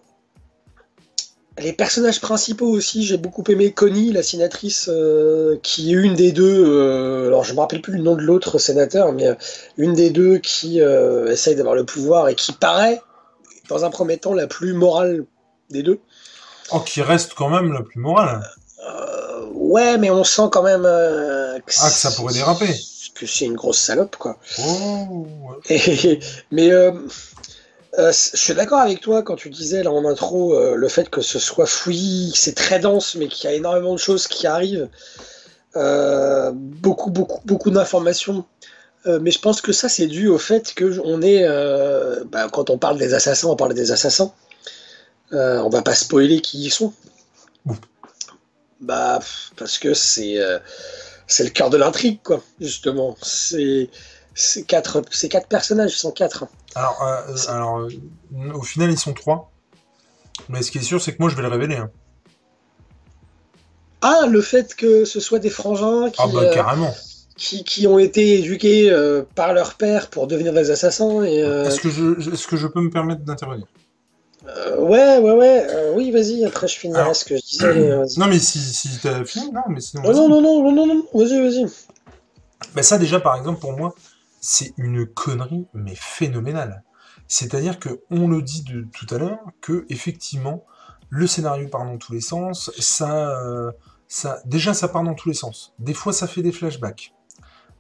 les 1.59 1.73
personnages 1.73 2.21
principaux 2.21 2.69
aussi, 2.69 3.05
j'ai 3.05 3.17
beaucoup 3.17 3.45
aimé 3.49 3.73
Connie, 3.73 4.13
la 4.13 4.23
sénatrice, 4.23 4.89
euh, 4.93 5.57
qui 5.63 5.93
est 5.93 5.97
une 5.97 6.15
des 6.15 6.33
deux, 6.33 7.27
alors 7.27 7.45
je 7.45 7.55
me 7.55 7.61
rappelle 7.61 7.81
plus 7.81 7.95
le 7.95 8.03
nom 8.03 8.15
de 8.15 8.23
l'autre 8.23 8.59
sénateur, 8.59 9.13
mais 9.13 9.29
une 9.77 9.95
des 9.95 10.11
deux 10.11 10.39
qui 10.39 10.81
essaye 10.81 11.57
d'avoir 11.57 11.75
le 11.75 11.85
pouvoir 11.85 12.29
et 12.29 12.35
qui 12.35 12.53
paraît 12.53 13.01
dans 13.69 13.85
un 13.85 13.91
premier 13.91 14.19
temps, 14.19 14.35
la 14.35 14.47
plus 14.47 14.73
morale 14.73 15.25
des 15.71 15.83
deux. 15.83 16.01
Oh, 16.73 16.81
qui 16.81 17.03
reste 17.03 17.35
quand 17.35 17.49
même 17.49 17.73
la 17.73 17.83
plus 17.83 18.01
morale. 18.01 18.49
Euh, 18.89 19.47
ouais, 19.53 19.99
mais 19.99 20.11
on 20.11 20.25
sent 20.25 20.49
quand 20.51 20.63
même 20.63 20.85
euh, 20.85 21.59
que, 21.59 21.73
ah, 21.81 21.89
que 21.89 21.97
ça 21.97 22.11
pourrait 22.11 22.35
déraper. 22.35 22.69
Que 23.15 23.27
c'est 23.27 23.47
une 23.47 23.55
grosse 23.55 23.79
salope, 23.79 24.17
quoi. 24.17 24.39
Oh, 24.61 25.27
mais 26.51 26.71
euh, 27.99 28.13
je 28.13 28.37
suis 28.37 28.55
d'accord 28.55 28.81
avec 28.81 29.01
toi 29.01 29.23
quand 29.23 29.37
tu 29.37 29.51
disais 29.51 29.83
là 29.83 29.91
en 29.91 30.05
intro 30.05 30.75
le 30.75 30.89
fait 30.89 31.09
que 31.09 31.21
ce 31.21 31.39
soit 31.39 31.67
fouillis, 31.67 32.33
c'est 32.35 32.55
très 32.55 32.79
dense, 32.79 33.15
mais 33.15 33.29
qu'il 33.29 33.49
y 33.49 33.53
a 33.53 33.57
énormément 33.57 33.93
de 33.93 33.99
choses 33.99 34.27
qui 34.27 34.47
arrivent. 34.47 34.89
beaucoup, 35.75 37.11
beaucoup, 37.11 37.41
beaucoup 37.45 37.71
d'informations 37.71 38.45
euh, 39.07 39.21
mais 39.21 39.31
je 39.31 39.39
pense 39.39 39.61
que 39.61 39.73
ça, 39.73 39.89
c'est 39.89 40.07
dû 40.07 40.29
au 40.29 40.39
fait 40.39 40.75
que 40.75 40.99
on 41.05 41.23
est. 41.23 41.45
Euh, 41.45 42.25
bah, 42.25 42.49
quand 42.53 42.71
on 42.71 42.79
parle 42.79 42.99
des 42.99 43.15
assassins, 43.15 43.49
on 43.49 43.57
parle 43.57 43.75
des 43.75 43.93
assassins. 43.93 44.33
Euh, 45.33 45.59
on 45.61 45.69
va 45.69 45.83
pas 45.83 45.95
spoiler 45.95 46.41
qui 46.41 46.65
ils 46.65 46.71
sont. 46.71 46.93
Bah, 48.79 49.21
parce 49.57 49.79
que 49.79 49.95
c'est 49.95 50.37
c'est 51.27 51.45
le 51.45 51.49
cœur 51.49 51.71
de 51.71 51.79
l'intrigue, 51.79 52.21
quoi, 52.23 52.45
justement. 52.61 53.17
C'est 53.23 53.89
ces 54.35 54.65
quatre, 54.65 55.03
ces 55.11 55.31
quatre 55.31 55.49
personnages, 55.49 55.95
ils 55.95 55.99
sont 55.99 56.13
quatre. 56.13 56.45
Alors, 56.77 57.03
alors 57.49 57.89
au 58.55 58.63
final, 58.63 58.91
ils 58.91 58.99
sont 58.99 59.15
trois. 59.15 59.51
Mais 60.49 60.63
ce 60.63 60.71
qui 60.71 60.79
est 60.79 60.83
sûr, 60.83 61.01
c'est 61.03 61.13
que 61.13 61.17
moi, 61.19 61.31
je 61.31 61.35
vais 61.35 61.43
le 61.43 61.49
révéler. 61.49 61.77
Hein. 61.77 61.91
Ah, 64.03 64.27
le 64.29 64.41
fait 64.43 64.75
que 64.77 65.05
ce 65.05 65.19
soit 65.19 65.39
des 65.39 65.51
frangins 65.51 66.11
qui. 66.11 66.21
Ah, 66.23 66.27
bah, 66.33 66.55
carrément 66.55 66.95
qui, 67.37 67.87
ont 67.87 67.99
été 67.99 68.39
éduqués 68.39 68.91
euh, 68.91 69.23
par 69.35 69.53
leur 69.53 69.75
père 69.75 70.09
pour 70.09 70.27
devenir 70.27 70.53
des 70.53 70.71
assassins. 70.71 71.23
Euh, 71.23 71.67
est-ce 71.67 71.81
que, 71.81 71.91
je, 71.91 72.33
est 72.33 72.47
que 72.47 72.57
je 72.57 72.67
peux 72.67 72.81
me 72.81 72.91
permettre 72.91 73.23
d'intervenir? 73.23 73.67
Euh, 74.49 74.79
Ouais, 74.79 75.19
ouais, 75.19 75.33
ouais. 75.33 75.67
oui, 75.95 76.11
vas-y, 76.11 76.45
après 76.45 76.69
je 76.69 76.79
finirai 76.79 77.13
ce 77.15 77.25
que 77.25 77.37
je 77.37 77.43
disais. 77.43 77.99
non, 78.17 78.27
mais 78.27 78.39
si, 78.39 78.59
si 78.59 78.89
as 79.07 79.25
fini, 79.25 79.51
non, 79.51 79.63
mais 79.69 79.81
sinon. 79.81 80.03
Oh, 80.07 80.13
non, 80.13 80.29
non, 80.29 80.41
non, 80.41 80.63
non, 80.63 80.73
non, 80.73 80.87
non, 80.87 81.07
vas-y, 81.13 81.41
vas-y. 81.41 81.67
Bah, 82.75 82.83
ça, 82.83 82.97
déjà, 82.97 83.21
par 83.21 83.37
exemple, 83.37 83.61
pour 83.61 83.77
moi, 83.77 83.95
c'est 84.47 84.73
une 84.77 85.07
connerie, 85.07 85.67
mais 85.75 85.95
phénoménale. 85.95 86.85
C'est-à-dire 87.29 87.79
que 87.79 88.01
on 88.11 88.29
le 88.29 88.43
dit 88.43 88.63
de, 88.63 88.87
tout 88.93 89.13
à 89.15 89.19
l'heure, 89.19 89.41
que 89.61 89.85
effectivement, 89.89 90.65
le 91.11 91.27
scénario 91.27 91.69
part 91.69 91.85
dans 91.85 91.99
tous 91.99 92.13
les 92.13 92.21
sens, 92.21 92.71
ça, 92.79 93.73
ça, 94.09 94.41
déjà, 94.45 94.75
ça 94.75 94.89
part 94.89 95.03
dans 95.03 95.15
tous 95.15 95.29
les 95.29 95.35
sens. 95.35 95.75
Des 95.79 95.95
fois, 95.95 96.13
ça 96.13 96.27
fait 96.27 96.43
des 96.43 96.53
flashbacks. 96.53 97.13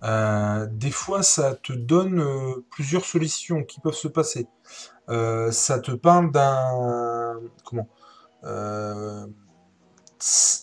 Euh, 0.02 0.66
des 0.70 0.90
fois, 0.90 1.22
ça 1.22 1.54
te 1.54 1.72
donne 1.72 2.20
euh, 2.20 2.64
plusieurs 2.70 3.04
solutions 3.04 3.64
qui 3.64 3.80
peuvent 3.80 3.94
se 3.94 4.08
passer. 4.08 4.46
Euh, 5.08 5.50
ça 5.50 5.78
te 5.78 5.92
parle 5.92 6.30
d'un... 6.30 7.40
Comment 7.64 7.88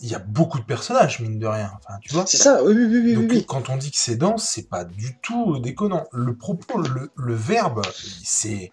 il 0.02 0.10
y 0.10 0.16
a 0.16 0.20
beaucoup 0.20 0.60
de 0.60 0.64
personnages, 0.64 1.20
mine 1.20 1.40
de 1.40 1.48
rien. 1.48 1.72
Enfin, 1.78 2.00
tu 2.02 2.14
vois 2.14 2.26
C'est 2.26 2.38
ça, 2.38 2.64
oui, 2.64 2.74
oui, 2.74 3.02
oui. 3.04 3.14
Donc, 3.16 3.46
quand 3.46 3.70
on 3.70 3.78
dit 3.78 3.92
que 3.92 3.98
c'est 3.98 4.16
dense, 4.16 4.50
c'est 4.50 4.68
pas 4.68 4.84
du 4.84 5.18
tout 5.20 5.60
déconnant. 5.60 6.06
Le 6.12 6.36
propos, 6.36 6.82
le, 7.16 7.36
verbe, 7.36 7.82
c'est 8.24 8.72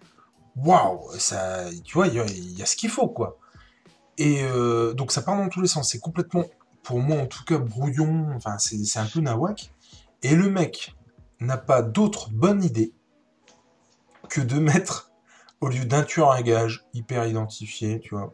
waouh, 0.55 1.11
ça, 1.17 1.65
tu 1.83 1.93
vois, 1.93 2.07
il 2.07 2.57
y, 2.57 2.63
a 2.63 2.65
ce 2.65 2.75
qu'il 2.75 2.89
faut, 2.89 3.07
quoi. 3.07 3.37
Et 4.17 4.43
donc, 4.95 5.11
ça 5.11 5.21
part 5.21 5.37
dans 5.37 5.49
tous 5.49 5.61
les 5.61 5.67
sens. 5.67 5.91
C'est 5.91 5.99
complètement, 5.99 6.45
pour 6.83 6.99
moi 6.99 7.21
en 7.21 7.27
tout 7.27 7.43
cas, 7.43 7.57
brouillon. 7.57 8.31
Enfin, 8.35 8.57
c'est 8.57 8.99
un 8.99 9.05
peu 9.05 9.19
nawak. 9.19 9.71
Et 10.23 10.35
le 10.35 10.49
mec 10.49 10.95
n'a 11.39 11.57
pas 11.57 11.81
d'autre 11.81 12.29
bonne 12.31 12.63
idée 12.63 12.93
que 14.29 14.41
de 14.41 14.59
mettre, 14.59 15.11
au 15.59 15.67
lieu 15.67 15.85
d'un 15.85 16.03
tueur 16.03 16.31
à 16.31 16.41
gage 16.41 16.85
hyper 16.93 17.25
identifié, 17.25 17.99
tu 17.99 18.15
vois, 18.15 18.33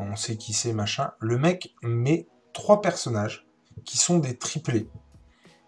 on 0.00 0.16
sait 0.16 0.36
qui 0.36 0.52
c'est, 0.52 0.72
machin, 0.72 1.12
le 1.20 1.38
mec 1.38 1.74
met 1.82 2.26
trois 2.52 2.80
personnages 2.80 3.46
qui 3.84 3.98
sont 3.98 4.18
des 4.18 4.36
triplés. 4.36 4.88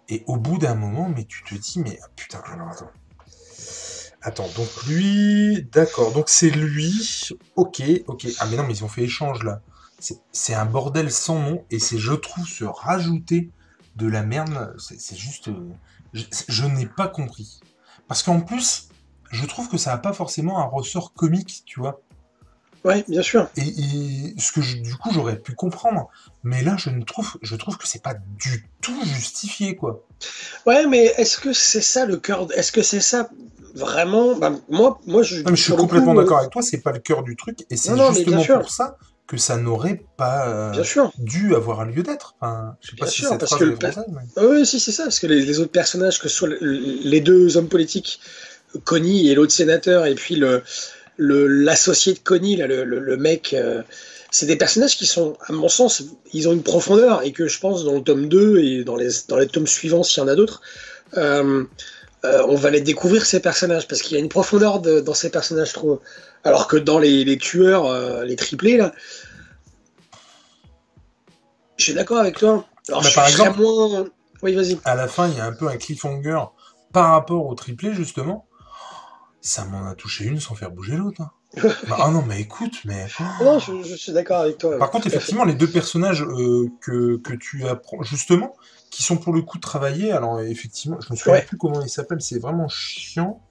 Et 0.08 0.24
au 0.26 0.36
bout 0.36 0.58
d'un 0.58 0.74
moment, 0.74 1.08
mais 1.08 1.24
tu 1.24 1.44
te 1.44 1.54
dis, 1.54 1.80
mais 1.80 1.98
putain, 2.16 2.40
alors 2.52 2.68
attends. 2.68 2.90
Attends, 4.22 4.48
donc 4.56 4.68
lui, 4.86 5.66
d'accord, 5.72 6.12
donc 6.12 6.28
c'est 6.28 6.50
lui, 6.50 7.30
ok, 7.56 7.82
ok. 8.06 8.26
Ah 8.38 8.46
mais 8.50 8.56
non, 8.56 8.64
mais 8.64 8.74
ils 8.74 8.84
ont 8.84 8.88
fait 8.88 9.04
échange 9.04 9.42
là. 9.44 9.62
C'est 10.32 10.54
un 10.54 10.66
bordel 10.66 11.10
sans 11.10 11.38
nom, 11.38 11.64
et 11.70 11.78
c'est, 11.78 11.98
je 11.98 12.12
trouve, 12.12 12.46
se 12.46 12.64
rajouter 12.64 13.50
de 13.96 14.06
la 14.06 14.22
merde, 14.22 14.74
c'est 14.78 15.16
juste... 15.16 15.48
Euh, 15.48 15.70
je, 16.12 16.64
n'ai 16.66 16.86
pas 16.86 17.08
compris. 17.08 17.60
Parce 18.08 18.22
qu'en 18.22 18.40
plus, 18.40 18.88
je 19.30 19.46
trouve 19.46 19.68
que 19.68 19.76
ça 19.76 19.90
n'a 19.90 19.98
pas 19.98 20.12
forcément 20.12 20.58
un 20.58 20.64
ressort 20.64 21.12
comique, 21.12 21.62
tu 21.66 21.80
vois. 21.80 22.00
Ouais, 22.84 23.04
bien 23.08 23.22
sûr. 23.22 23.48
Et, 23.56 24.34
ce 24.38 24.52
que 24.52 24.60
du 24.60 24.94
coup 24.96 25.10
j'aurais 25.12 25.38
pu 25.38 25.54
comprendre, 25.54 26.08
mais 26.42 26.62
là 26.62 26.76
je 26.78 26.90
ne 26.90 27.02
trouve, 27.02 27.36
je 27.42 27.54
trouve 27.56 27.76
que 27.76 27.86
c'est 27.86 28.02
pas 28.02 28.14
du 28.14 28.66
tout 28.80 29.04
justifié 29.04 29.76
quoi. 29.76 30.06
Ouais, 30.66 30.86
mais 30.86 31.04
est-ce 31.18 31.38
que 31.38 31.52
c'est 31.52 31.82
ça 31.82 32.06
le 32.06 32.16
cœur 32.16 32.46
Est-ce 32.54 32.72
que 32.72 32.82
c'est 32.82 33.00
ça 33.00 33.28
vraiment? 33.74 34.36
Bah, 34.36 34.52
Moi, 34.68 34.98
moi 35.06 35.22
je. 35.22 35.42
je 35.46 35.54
suis 35.54 35.74
complètement 35.74 36.14
d'accord 36.14 36.38
avec 36.38 36.50
toi. 36.50 36.62
C'est 36.62 36.80
pas 36.80 36.92
le 36.92 37.00
cœur 37.00 37.22
du 37.22 37.36
truc, 37.36 37.66
et 37.70 37.76
c'est 37.76 37.90
justement 38.14 38.44
pour 38.44 38.70
ça 38.70 38.96
que 39.30 39.36
ça 39.36 39.56
n'aurait 39.56 40.02
pas 40.16 40.48
euh, 40.48 40.84
dû 41.18 41.54
avoir 41.54 41.80
un 41.80 41.84
lieu 41.84 42.02
d'être. 42.02 42.34
Enfin, 42.40 42.74
je 42.80 42.90
sais 42.90 42.96
pas 42.96 43.06
si 43.06 43.20
sûr, 43.20 43.38
parce 43.38 43.54
que 43.54 43.76
ah 44.36 44.40
oui, 44.44 44.66
si 44.66 44.80
c'est 44.80 44.90
ça, 44.90 45.04
parce 45.04 45.20
que 45.20 45.28
les, 45.28 45.60
autres 45.60 45.70
personnages, 45.70 46.18
que 46.18 46.28
ce 46.28 46.34
soit 46.34 46.48
les 46.60 47.20
deux 47.20 47.56
hommes 47.56 47.68
politiques, 47.68 48.20
Connie 48.82 49.28
et 49.28 49.36
l'autre 49.36 49.52
sénateur, 49.52 50.06
et 50.06 50.16
puis 50.16 50.34
le 50.34 50.64
l'associé 51.20 52.14
de 52.14 52.18
Connie, 52.18 52.56
là, 52.56 52.66
le, 52.66 52.84
le, 52.84 53.16
mec, 53.16 53.52
euh, 53.52 53.82
c'est 54.30 54.46
des 54.46 54.56
personnages 54.56 54.96
qui 54.96 55.06
sont, 55.06 55.36
à 55.46 55.52
mon 55.52 55.68
sens, 55.68 56.02
ils 56.32 56.48
ont 56.48 56.52
une 56.52 56.62
profondeur 56.62 57.22
et 57.22 57.32
que 57.32 57.46
je 57.46 57.60
pense 57.60 57.84
dans 57.84 57.94
le 57.94 58.02
tome 58.02 58.28
2 58.28 58.58
et 58.58 58.84
dans 58.84 58.96
les, 58.96 59.10
dans 59.28 59.36
les 59.36 59.46
tomes 59.46 59.66
suivants, 59.66 60.02
s'il 60.02 60.22
y 60.22 60.24
en 60.24 60.28
a 60.28 60.34
d'autres, 60.34 60.62
euh, 61.16 61.64
euh, 62.24 62.42
on 62.48 62.54
va 62.54 62.70
les 62.70 62.80
découvrir 62.80 63.26
ces 63.26 63.40
personnages 63.40 63.86
parce 63.86 64.02
qu'il 64.02 64.14
y 64.14 64.16
a 64.16 64.20
une 64.20 64.28
profondeur 64.28 64.80
dans 64.80 65.14
ces 65.14 65.30
personnages, 65.30 65.68
je 65.68 65.74
trouve. 65.74 66.00
Alors 66.44 66.68
que 66.68 66.76
dans 66.76 66.98
les, 66.98 67.24
les 67.24 67.36
tueurs, 67.36 68.24
les 68.24 68.36
triplés, 68.36 68.78
là, 68.78 68.94
je 71.76 71.84
suis 71.84 71.94
d'accord 71.94 72.18
avec 72.18 72.38
toi. 72.38 72.66
Alors, 72.88 73.02
je 73.02 73.14
par 73.14 73.28
exemple, 73.28 73.60
moins... 73.60 74.06
Oui, 74.42 74.54
vas-y. 74.54 74.78
À 74.86 74.94
la 74.94 75.06
fin, 75.06 75.28
il 75.28 75.36
y 75.36 75.40
a 75.40 75.44
un 75.44 75.52
peu 75.52 75.68
un 75.68 75.76
cliffhanger 75.76 76.44
par 76.92 77.10
rapport 77.10 77.46
au 77.46 77.54
triplé, 77.54 77.92
justement 77.92 78.46
ça 79.40 79.64
m'en 79.64 79.86
a 79.86 79.94
touché 79.94 80.24
une 80.24 80.40
sans 80.40 80.54
faire 80.54 80.70
bouger 80.70 80.96
l'autre. 80.96 81.22
Hein. 81.22 81.30
bah, 81.88 81.96
ah 81.98 82.10
non, 82.10 82.22
mais 82.22 82.40
écoute, 82.40 82.82
mais. 82.84 83.06
Non, 83.42 83.58
je, 83.58 83.94
suis 83.96 84.12
d'accord 84.12 84.42
avec 84.42 84.58
toi. 84.58 84.78
Par 84.78 84.90
contre, 84.90 85.08
effectivement, 85.08 85.44
les 85.44 85.54
deux 85.54 85.66
personnages 85.66 86.22
euh, 86.22 86.68
que, 86.80 87.16
que, 87.16 87.34
tu 87.34 87.66
apprends, 87.66 88.02
justement, 88.02 88.54
qui 88.90 89.02
sont 89.02 89.16
pour 89.16 89.32
le 89.32 89.42
coup 89.42 89.58
travaillés, 89.58 90.12
alors 90.12 90.40
effectivement, 90.40 91.00
je 91.00 91.12
me 91.12 91.16
souviens 91.16 91.40
plus 91.40 91.56
comment 91.56 91.82
ils 91.82 91.88
s'appellent, 91.88 92.22
c'est 92.22 92.38
vraiment 92.38 92.68
chiant. 92.68 93.42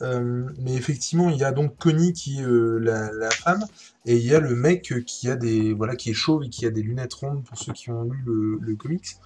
Euh, 0.00 0.48
mais 0.58 0.74
effectivement, 0.74 1.30
il 1.30 1.36
y 1.36 1.44
a 1.44 1.52
donc 1.52 1.76
Connie 1.76 2.12
qui 2.12 2.40
est 2.40 2.44
euh, 2.44 2.78
la, 2.78 3.12
la, 3.12 3.30
femme, 3.30 3.64
et 4.04 4.16
il 4.16 4.26
y 4.26 4.34
a 4.34 4.40
le 4.40 4.56
mec 4.56 4.92
qui 5.06 5.30
a 5.30 5.36
des 5.36 5.72
voilà 5.72 5.94
qui 5.94 6.10
est 6.10 6.14
chauve 6.14 6.42
et 6.42 6.48
qui 6.48 6.66
a 6.66 6.70
des 6.70 6.82
lunettes 6.82 7.14
rondes 7.14 7.44
pour 7.44 7.56
ceux 7.56 7.72
qui 7.72 7.90
ont 7.90 8.02
lu 8.02 8.20
le, 8.26 8.58
le 8.60 8.74
comics 8.74 9.16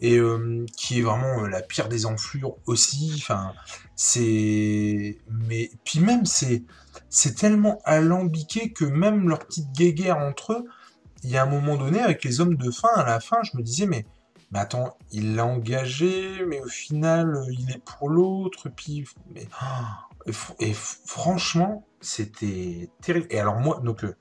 et 0.00 0.18
euh, 0.18 0.66
qui 0.76 0.98
est 0.98 1.02
vraiment 1.02 1.44
euh, 1.44 1.48
la 1.48 1.62
pire 1.62 1.88
des 1.88 2.06
enflures 2.06 2.56
aussi. 2.66 3.12
Enfin, 3.16 3.52
c'est. 3.94 5.18
Mais. 5.28 5.70
Puis 5.84 6.00
même, 6.00 6.26
c'est. 6.26 6.62
C'est 7.08 7.34
tellement 7.34 7.80
alambiqué 7.84 8.72
que 8.72 8.84
même 8.84 9.28
leur 9.28 9.40
petite 9.40 9.70
guéguerre 9.72 10.18
entre 10.18 10.54
eux, 10.54 10.64
il 11.22 11.30
y 11.30 11.36
a 11.36 11.42
un 11.42 11.46
moment 11.46 11.76
donné, 11.76 12.00
avec 12.00 12.24
les 12.24 12.40
hommes 12.40 12.56
de 12.56 12.70
fin, 12.70 12.88
à 12.94 13.04
la 13.04 13.20
fin, 13.20 13.38
je 13.42 13.56
me 13.56 13.62
disais, 13.62 13.86
mais. 13.86 14.06
Mais 14.52 14.60
attends, 14.60 14.96
il 15.10 15.34
l'a 15.34 15.44
engagé, 15.44 16.44
mais 16.46 16.60
au 16.60 16.68
final, 16.68 17.44
il 17.50 17.70
est 17.72 17.82
pour 17.84 18.08
l'autre, 18.08 18.68
puis. 18.68 19.04
Mais. 19.34 19.48
Et 20.60 20.72
franchement, 20.74 21.86
c'était 22.00 22.90
terrible. 23.00 23.26
Et 23.30 23.40
alors, 23.40 23.56
moi, 23.56 23.80
donc, 23.82 24.04
euh, 24.04 24.16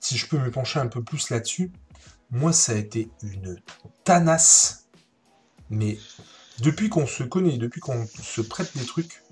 si 0.00 0.16
je 0.16 0.26
peux 0.26 0.38
me 0.38 0.50
pencher 0.50 0.80
un 0.80 0.88
peu 0.88 1.02
plus 1.02 1.30
là-dessus, 1.30 1.70
moi, 2.30 2.52
ça 2.52 2.72
a 2.72 2.76
été 2.76 3.10
une 3.22 3.56
tanasse 4.04 4.81
mais 5.72 5.98
depuis 6.60 6.88
qu'on 6.88 7.06
se 7.06 7.24
connaît, 7.24 7.56
depuis 7.56 7.80
qu'on 7.80 8.06
se 8.06 8.42
prête 8.42 8.76
des 8.76 8.84
trucs, 8.84 9.22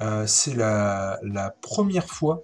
euh, 0.00 0.26
c'est 0.26 0.54
la, 0.54 1.18
première 1.60 2.06
fois 2.06 2.42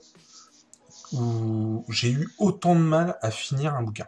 où 1.12 1.85
j'ai 1.88 2.11
eu 2.11 2.28
autant 2.38 2.75
de 2.75 2.80
mal 2.80 3.18
à 3.23 3.30
finir 3.30 3.75
un 3.75 3.82
bouquin. 3.82 4.06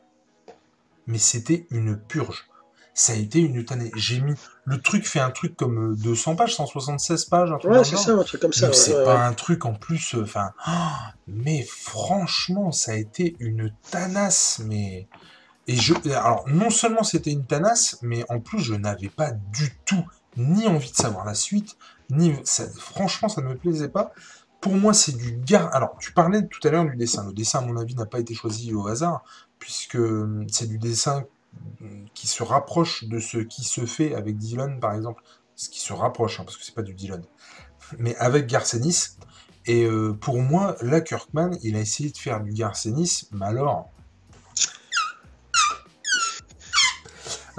Mais 1.06 1.18
c'était 1.18 1.66
une 1.70 1.96
purge. 1.96 2.46
Ça 2.94 3.12
a 3.12 3.16
été 3.16 3.38
une 3.38 3.64
tannée. 3.64 3.90
J'ai 3.94 4.20
mis. 4.20 4.34
Le 4.64 4.80
truc 4.80 5.06
fait 5.06 5.20
un 5.20 5.30
truc 5.30 5.56
comme 5.56 5.96
200 5.96 6.36
pages, 6.36 6.54
176 6.54 7.24
pages. 7.26 7.50
Un 7.52 7.68
ouais, 7.68 7.84
c'est 7.84 7.96
ça, 7.96 8.12
un 8.12 8.22
truc 8.24 8.40
comme 8.40 8.52
ça. 8.52 8.72
c'est 8.72 9.04
pas 9.04 9.26
un 9.26 9.32
truc 9.32 9.64
en 9.64 9.74
plus. 9.74 10.14
Euh, 10.14 10.22
enfin. 10.22 10.52
mais 11.26 11.62
franchement, 11.62 12.72
ça 12.72 12.92
a 12.92 12.96
été 12.96 13.36
une 13.38 13.72
tanasse. 13.90 14.60
Mais. 14.64 15.08
Et 15.70 16.14
alors, 16.14 16.44
non 16.48 16.70
seulement 16.70 17.04
c'était 17.04 17.30
une 17.30 17.44
tanasse, 17.44 17.98
mais 18.02 18.24
en 18.28 18.40
plus, 18.40 18.58
je 18.58 18.74
n'avais 18.74 19.08
pas 19.08 19.30
du 19.30 19.72
tout 19.84 20.04
ni 20.36 20.66
envie 20.66 20.90
de 20.90 20.96
savoir 20.96 21.24
la 21.24 21.34
suite, 21.34 21.76
ni. 22.10 22.34
franchement, 22.76 23.28
ça 23.28 23.40
ne 23.40 23.48
me 23.48 23.56
plaisait 23.56 23.88
pas. 23.88 24.12
Pour 24.60 24.74
moi, 24.74 24.92
c'est 24.92 25.16
du 25.16 25.32
gar. 25.32 25.74
Alors, 25.74 25.96
tu 25.98 26.12
parlais 26.12 26.46
tout 26.46 26.66
à 26.66 26.70
l'heure 26.70 26.84
du 26.84 26.96
dessin. 26.96 27.26
Le 27.26 27.32
dessin, 27.32 27.60
à 27.60 27.62
mon 27.62 27.76
avis, 27.76 27.94
n'a 27.94 28.06
pas 28.06 28.20
été 28.20 28.34
choisi 28.34 28.74
au 28.74 28.86
hasard, 28.88 29.22
puisque 29.58 29.94
hum, 29.94 30.46
c'est 30.50 30.66
du 30.66 30.78
dessin 30.78 31.24
hum, 31.80 32.04
qui 32.14 32.26
se 32.26 32.42
rapproche 32.42 33.04
de 33.04 33.20
ce 33.20 33.38
qui 33.38 33.64
se 33.64 33.86
fait 33.86 34.14
avec 34.14 34.36
Dylan, 34.36 34.80
par 34.80 34.94
exemple. 34.94 35.22
Ce 35.56 35.68
qui 35.68 35.80
se 35.80 35.92
rapproche, 35.92 36.40
hein, 36.40 36.44
parce 36.44 36.56
que 36.56 36.64
c'est 36.64 36.74
pas 36.74 36.82
du 36.82 36.94
Dylan. 36.94 37.22
Mais 37.98 38.16
avec 38.16 38.46
Garcenis. 38.46 39.16
Et 39.66 39.84
euh, 39.84 40.14
pour 40.14 40.38
moi, 40.40 40.76
là, 40.80 41.00
Kirkman, 41.00 41.50
il 41.62 41.76
a 41.76 41.80
essayé 41.80 42.10
de 42.10 42.16
faire 42.16 42.40
du 42.42 42.52
Garcenis, 42.52 43.28
mais 43.32 43.46
alors, 43.46 43.90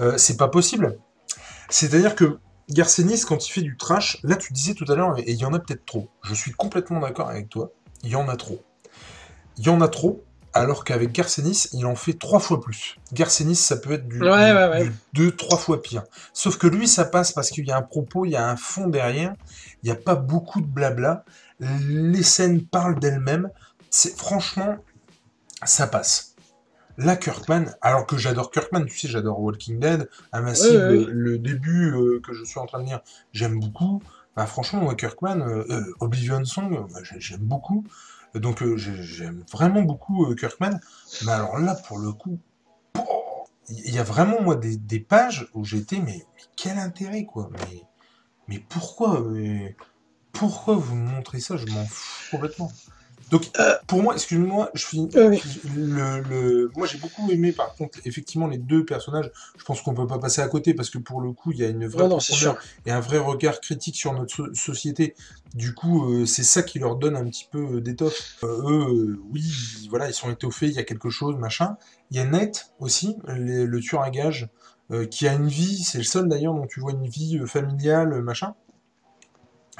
Euh, 0.01 0.17
c'est 0.17 0.37
pas 0.37 0.47
possible. 0.47 0.97
C'est-à-dire 1.69 2.15
que 2.15 2.39
Garcenis, 2.69 3.21
quand 3.27 3.47
il 3.47 3.51
fait 3.51 3.61
du 3.61 3.77
trash, 3.77 4.17
là 4.23 4.35
tu 4.35 4.53
disais 4.53 4.73
tout 4.73 4.85
à 4.91 4.95
l'heure, 4.95 5.17
et 5.19 5.31
il 5.31 5.37
y 5.37 5.45
en 5.45 5.53
a 5.53 5.59
peut-être 5.59 5.85
trop. 5.85 6.09
Je 6.23 6.33
suis 6.33 6.51
complètement 6.51 6.99
d'accord 6.99 7.29
avec 7.29 7.49
toi, 7.49 7.71
il 8.03 8.09
y 8.09 8.15
en 8.15 8.27
a 8.27 8.35
trop. 8.35 8.63
Il 9.57 9.65
y 9.65 9.69
en 9.69 9.81
a 9.81 9.87
trop, 9.87 10.23
alors 10.53 10.83
qu'avec 10.83 11.11
Garcenis, 11.11 11.67
il 11.73 11.85
en 11.85 11.95
fait 11.95 12.13
trois 12.13 12.39
fois 12.39 12.59
plus. 12.59 12.97
Garcenis, 13.13 13.55
ça 13.55 13.77
peut 13.77 13.93
être 13.93 14.07
du, 14.07 14.19
deux, 15.13 15.35
trois 15.35 15.57
fois 15.57 15.81
pire. 15.81 16.03
Sauf 16.33 16.57
que 16.57 16.67
lui, 16.67 16.87
ça 16.87 17.05
passe 17.05 17.31
parce 17.31 17.49
qu'il 17.49 17.65
y 17.65 17.71
a 17.71 17.77
un 17.77 17.81
propos, 17.81 18.25
il 18.25 18.31
y 18.31 18.35
a 18.35 18.49
un 18.49 18.55
fond 18.57 18.87
derrière, 18.87 19.33
il 19.83 19.87
n'y 19.87 19.91
a 19.91 19.99
pas 19.99 20.15
beaucoup 20.15 20.61
de 20.61 20.67
blabla, 20.67 21.25
les 21.59 22.23
scènes 22.23 22.65
parlent 22.65 22.99
d'elles-mêmes. 22.99 23.49
C'est 23.89 24.17
franchement, 24.17 24.77
ça 25.63 25.87
passe. 25.87 26.30
Là, 26.97 27.15
Kirkman, 27.15 27.65
alors 27.81 28.05
que 28.05 28.17
j'adore 28.17 28.51
Kirkman, 28.51 28.85
tu 28.85 28.97
sais, 28.97 29.07
j'adore 29.07 29.39
Walking 29.39 29.79
Dead, 29.79 30.09
Invincible, 30.31 31.05
Le, 31.09 31.37
début 31.37 31.91
euh, 31.91 32.19
que 32.19 32.33
je 32.33 32.43
suis 32.43 32.59
en 32.59 32.65
train 32.65 32.79
de 32.79 32.85
lire, 32.85 33.01
j'aime 33.33 33.59
beaucoup. 33.59 34.01
Bah, 34.35 34.45
franchement, 34.45 34.81
moi, 34.81 34.95
Kirkman, 34.95 35.41
euh, 35.41 35.65
euh, 35.69 35.93
Oblivion 35.99 36.43
Song, 36.45 36.87
bah, 36.91 36.99
j'aime 37.17 37.41
beaucoup. 37.41 37.85
Donc, 38.35 38.63
j'aime 38.77 39.43
vraiment 39.51 39.81
beaucoup 39.81 40.33
Kirkman. 40.35 40.79
Mais 41.25 41.31
alors 41.31 41.59
là, 41.59 41.75
pour 41.75 41.99
le 41.99 42.13
coup, 42.13 42.39
il 43.69 43.93
y 43.93 43.99
a 43.99 44.03
vraiment, 44.03 44.41
moi, 44.41 44.55
des, 44.55 44.99
pages 44.99 45.49
où 45.53 45.65
j'étais, 45.65 45.99
mais, 45.99 46.25
quel 46.55 46.77
intérêt, 46.77 47.25
quoi. 47.25 47.49
Mais, 47.51 47.83
mais 48.47 48.59
pourquoi 48.69 49.23
Pourquoi 50.31 50.75
vous 50.75 50.95
me 50.95 51.09
montrez 51.09 51.39
ça? 51.39 51.57
Je 51.57 51.65
m'en 51.67 51.85
fous 51.85 52.31
complètement. 52.31 52.71
Donc, 53.31 53.49
euh, 53.59 53.75
pour 53.87 54.03
moi, 54.03 54.13
excuse-moi, 54.13 54.69
je 54.73 54.85
finis. 54.85 55.09
Le, 55.13 56.69
Moi, 56.75 56.85
j'ai 56.85 56.97
beaucoup 56.97 57.31
aimé, 57.31 57.53
par 57.53 57.73
contre, 57.75 57.99
effectivement, 58.03 58.47
les 58.47 58.57
deux 58.57 58.83
personnages. 58.83 59.31
Je 59.57 59.63
pense 59.63 59.81
qu'on 59.81 59.93
peut 59.93 60.05
pas 60.05 60.19
passer 60.19 60.41
à 60.41 60.47
côté 60.49 60.73
parce 60.73 60.89
que 60.89 60.97
pour 60.97 61.21
le 61.21 61.31
coup, 61.31 61.51
il 61.53 61.59
y 61.59 61.63
a 61.63 61.69
une 61.69 61.87
vraie 61.87 62.09
non, 62.09 62.19
et 62.85 62.91
un 62.91 62.99
vrai 62.99 63.19
regard 63.19 63.61
critique 63.61 63.95
sur 63.95 64.13
notre 64.13 64.51
société. 64.53 65.15
Du 65.55 65.73
coup, 65.73 66.11
euh, 66.11 66.25
c'est 66.25 66.43
ça 66.43 66.61
qui 66.61 66.79
leur 66.79 66.97
donne 66.97 67.15
un 67.15 67.25
petit 67.25 67.47
peu 67.49 67.77
euh, 67.77 67.81
d'étoffe. 67.81 68.43
eux, 68.43 69.21
oui, 69.31 69.87
voilà, 69.89 70.09
ils 70.09 70.13
sont 70.13 70.29
étoffés, 70.29 70.67
il 70.67 70.73
y 70.73 70.79
a 70.79 70.83
quelque 70.83 71.09
chose, 71.09 71.37
machin. 71.37 71.77
Il 72.11 72.17
y 72.17 72.19
a 72.19 72.25
Net 72.25 72.73
aussi, 72.79 73.15
le 73.25 73.79
tueur 73.79 74.01
à 74.01 74.09
gage, 74.09 74.49
qui 75.09 75.25
a 75.25 75.33
une 75.33 75.47
vie. 75.47 75.77
C'est 75.83 75.99
le 75.99 76.03
seul 76.03 76.27
d'ailleurs 76.27 76.53
dont 76.53 76.67
tu 76.67 76.81
vois 76.81 76.91
une 76.91 77.07
vie 77.07 77.39
familiale, 77.45 78.21
machin 78.21 78.55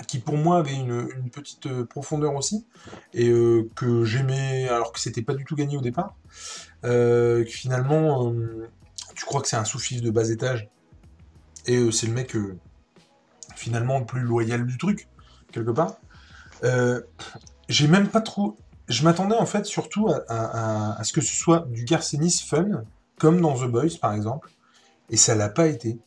qui 0.08 0.20
pour 0.20 0.38
moi 0.38 0.58
avait 0.58 0.76
une, 0.76 1.30
petite 1.32 1.68
euh, 1.68 1.86
profondeur 1.86 2.36
aussi, 2.36 2.66
et 3.14 3.30
euh, 3.30 3.70
que 3.76 4.04
j'aimais, 4.04 4.68
alors 4.70 4.92
que 4.92 5.00
c'était 5.00 5.22
pas 5.22 5.34
du 5.34 5.46
tout 5.46 5.56
gagné 5.56 5.78
au 5.78 5.82
départ. 5.82 6.16
Euh, 6.84 7.46
finalement, 7.46 8.34
tu 9.16 9.26
crois 9.26 9.42
que 9.42 9.48
c'est 9.48 9.56
un 9.56 9.66
sous-fif 9.66 10.02
de 10.02 10.12
bas 10.12 10.30
étage, 10.30 10.70
et 11.68 11.92
c'est 11.92 12.08
le 12.08 12.14
mec 12.14 12.36
finalement 13.56 14.00
le 14.00 14.06
plus 14.06 14.22
loyal 14.22 14.66
du 14.66 14.78
truc, 14.78 15.08
quelque 15.52 15.72
part. 15.72 15.98
J'ai 17.70 17.88
même 17.88 18.08
pas 18.08 18.22
trop. 18.22 18.58
Je 18.88 19.04
m'attendais 19.04 19.36
en 19.36 19.46
fait 19.46 19.66
surtout 19.66 20.10
à, 20.28 20.98
ce 21.04 21.14
que 21.14 21.22
ce 21.22 21.34
soit 21.34 21.68
du 21.70 21.86
Garcenis 21.86 22.44
fun, 22.46 22.84
comme 23.20 23.40
dans 23.40 23.58
The 23.58 23.70
Boys 23.70 23.98
par 24.02 24.14
exemple, 24.14 24.50
et 25.10 25.18
ça 25.18 25.36
l'a 25.36 25.50
pas 25.50 25.68
été. 25.68 26.00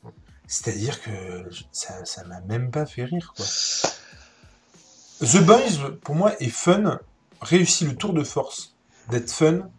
C'est-à-dire 0.47 1.03
que 1.03 1.49
ça, 1.73 2.05
ça 2.05 2.25
m'a 2.25 2.41
même 2.43 2.71
pas 2.71 2.87
fait 2.87 3.05
rire, 3.05 3.33
quoi. 3.37 3.47
The 5.21 5.39
Boys, 5.43 5.97
pour 6.03 6.15
moi, 6.15 6.35
est 6.41 6.51
fun, 6.51 6.99
réussit 7.41 7.89
le 7.89 7.97
tour 7.97 8.13
de 8.13 8.25
force 8.25 8.77
d'être 9.09 9.31
fun 9.31 9.71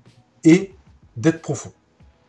et 0.44 0.76
d'être 1.18 1.42
profond. 1.42 1.74